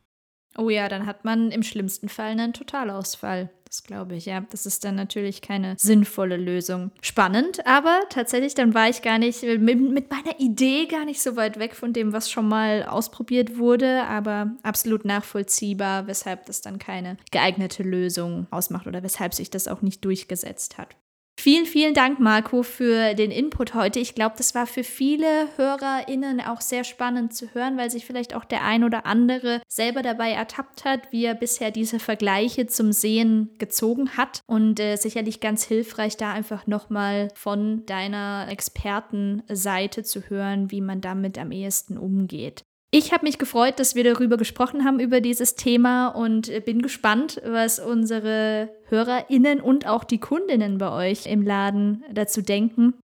Oh 0.56 0.70
ja, 0.70 0.88
dann 0.88 1.06
hat 1.06 1.24
man 1.24 1.50
im 1.50 1.64
schlimmsten 1.64 2.08
Fall 2.08 2.30
einen 2.30 2.52
Totalausfall. 2.52 3.50
Das 3.74 3.82
glaube 3.82 4.14
ich, 4.14 4.26
ja. 4.26 4.40
Das 4.52 4.66
ist 4.66 4.84
dann 4.84 4.94
natürlich 4.94 5.42
keine 5.42 5.74
sinnvolle 5.76 6.36
Lösung. 6.36 6.92
Spannend, 7.00 7.66
aber 7.66 8.02
tatsächlich, 8.08 8.54
dann 8.54 8.72
war 8.72 8.88
ich 8.88 9.02
gar 9.02 9.18
nicht 9.18 9.42
mit, 9.42 9.80
mit, 9.80 10.10
meiner 10.12 10.38
Idee 10.38 10.86
gar 10.86 11.04
nicht 11.04 11.20
so 11.20 11.34
weit 11.34 11.58
weg 11.58 11.74
von 11.74 11.92
dem, 11.92 12.12
was 12.12 12.30
schon 12.30 12.46
mal 12.46 12.84
ausprobiert 12.84 13.58
wurde, 13.58 14.04
aber 14.04 14.52
absolut 14.62 15.04
nachvollziehbar, 15.04 16.06
weshalb 16.06 16.46
das 16.46 16.60
dann 16.60 16.78
keine 16.78 17.16
geeignete 17.32 17.82
Lösung 17.82 18.46
ausmacht 18.52 18.86
oder 18.86 19.02
weshalb 19.02 19.34
sich 19.34 19.50
das 19.50 19.66
auch 19.66 19.82
nicht 19.82 20.04
durchgesetzt 20.04 20.78
hat. 20.78 20.94
Vielen, 21.36 21.66
vielen 21.66 21.92
Dank, 21.92 22.20
Marco, 22.20 22.62
für 22.62 23.12
den 23.14 23.30
Input 23.30 23.74
heute. 23.74 23.98
Ich 23.98 24.14
glaube, 24.14 24.34
das 24.38 24.54
war 24.54 24.66
für 24.66 24.84
viele 24.84 25.48
HörerInnen 25.56 26.40
auch 26.40 26.60
sehr 26.60 26.84
spannend 26.84 27.34
zu 27.34 27.52
hören, 27.52 27.76
weil 27.76 27.90
sich 27.90 28.06
vielleicht 28.06 28.34
auch 28.34 28.44
der 28.44 28.64
ein 28.64 28.82
oder 28.82 29.04
andere 29.04 29.60
selber 29.68 30.02
dabei 30.02 30.30
ertappt 30.30 30.84
hat, 30.86 31.12
wie 31.12 31.24
er 31.24 31.34
bisher 31.34 31.70
diese 31.70 31.98
Vergleiche 31.98 32.66
zum 32.66 32.92
Sehen 32.92 33.50
gezogen 33.58 34.16
hat. 34.16 34.40
Und 34.46 34.80
äh, 34.80 34.96
sicherlich 34.96 35.40
ganz 35.40 35.64
hilfreich, 35.64 36.16
da 36.16 36.32
einfach 36.32 36.66
nochmal 36.66 37.28
von 37.34 37.84
deiner 37.84 38.46
Expertenseite 38.48 40.02
zu 40.02 40.30
hören, 40.30 40.70
wie 40.70 40.80
man 40.80 41.02
damit 41.02 41.36
am 41.36 41.50
ehesten 41.50 41.98
umgeht. 41.98 42.64
Ich 42.96 43.12
habe 43.12 43.24
mich 43.24 43.38
gefreut, 43.38 43.80
dass 43.80 43.96
wir 43.96 44.04
darüber 44.04 44.36
gesprochen 44.36 44.84
haben, 44.84 45.00
über 45.00 45.20
dieses 45.20 45.56
Thema 45.56 46.10
und 46.10 46.64
bin 46.64 46.80
gespannt, 46.80 47.42
was 47.44 47.80
unsere 47.80 48.70
HörerInnen 48.84 49.60
und 49.60 49.88
auch 49.88 50.04
die 50.04 50.20
Kundinnen 50.20 50.78
bei 50.78 50.92
euch 50.92 51.26
im 51.26 51.42
Laden 51.42 52.04
dazu 52.12 52.40
denken. 52.40 52.94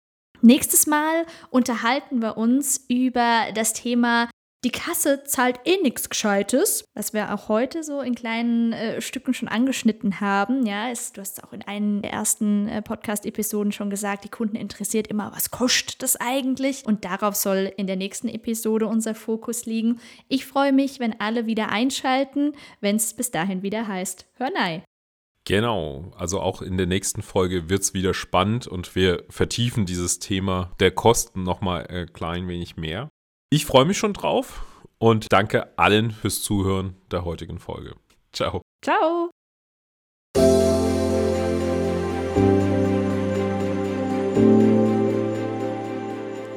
Nächstes 0.41 0.87
Mal 0.87 1.25
unterhalten 1.49 2.21
wir 2.21 2.37
uns 2.37 2.85
über 2.87 3.47
das 3.53 3.73
Thema 3.73 4.29
die 4.63 4.71
Kasse 4.71 5.23
zahlt 5.23 5.59
eh 5.65 5.77
nichts 5.81 6.07
Gescheites, 6.07 6.85
was 6.93 7.13
wir 7.13 7.33
auch 7.33 7.49
heute 7.49 7.83
so 7.83 8.01
in 8.01 8.13
kleinen 8.13 8.73
äh, 8.73 9.01
Stücken 9.01 9.33
schon 9.33 9.47
angeschnitten 9.47 10.21
haben. 10.21 10.67
Ja, 10.67 10.89
es, 10.89 11.13
du 11.13 11.21
hast 11.21 11.43
auch 11.43 11.51
in 11.51 11.63
einem 11.63 12.03
der 12.03 12.11
ersten 12.11 12.67
äh, 12.67 12.83
Podcast-Episoden 12.83 13.71
schon 13.71 13.89
gesagt, 13.89 14.23
die 14.23 14.29
Kunden 14.29 14.55
interessiert 14.55 15.07
immer, 15.07 15.31
was 15.33 15.49
kostet 15.49 16.03
das 16.03 16.15
eigentlich? 16.15 16.85
Und 16.85 17.05
darauf 17.05 17.35
soll 17.35 17.71
in 17.75 17.87
der 17.87 17.95
nächsten 17.95 18.27
Episode 18.27 18.85
unser 18.85 19.15
Fokus 19.15 19.65
liegen. 19.65 19.99
Ich 20.27 20.45
freue 20.45 20.73
mich, 20.73 20.99
wenn 20.99 21.19
alle 21.19 21.47
wieder 21.47 21.69
einschalten, 21.69 22.53
wenn 22.81 22.97
es 22.97 23.15
bis 23.15 23.31
dahin 23.31 23.63
wieder 23.63 23.87
heißt, 23.87 24.27
hör 24.35 24.51
nein. 24.53 24.83
Genau, 25.45 26.11
also 26.15 26.39
auch 26.39 26.61
in 26.61 26.77
der 26.77 26.85
nächsten 26.85 27.23
Folge 27.23 27.67
wird 27.67 27.81
es 27.81 27.95
wieder 27.95 28.13
spannend 28.13 28.67
und 28.67 28.95
wir 28.95 29.23
vertiefen 29.29 29.87
dieses 29.87 30.19
Thema 30.19 30.71
der 30.79 30.91
Kosten 30.91 31.41
nochmal 31.41 31.87
ein 31.87 32.13
klein 32.13 32.47
wenig 32.47 32.77
mehr. 32.77 33.09
Ich 33.53 33.65
freue 33.65 33.83
mich 33.83 33.97
schon 33.97 34.13
drauf 34.13 34.63
und 34.97 35.33
danke 35.33 35.77
allen 35.77 36.11
fürs 36.11 36.41
Zuhören 36.41 36.95
der 37.11 37.25
heutigen 37.25 37.59
Folge. 37.59 37.95
Ciao. 38.31 38.61
Ciao. 38.81 39.29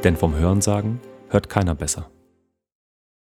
Denn 0.04 0.16
vom 0.16 0.36
Hörensagen 0.36 1.00
hört 1.30 1.48
keiner 1.48 1.74
besser. 1.74 2.12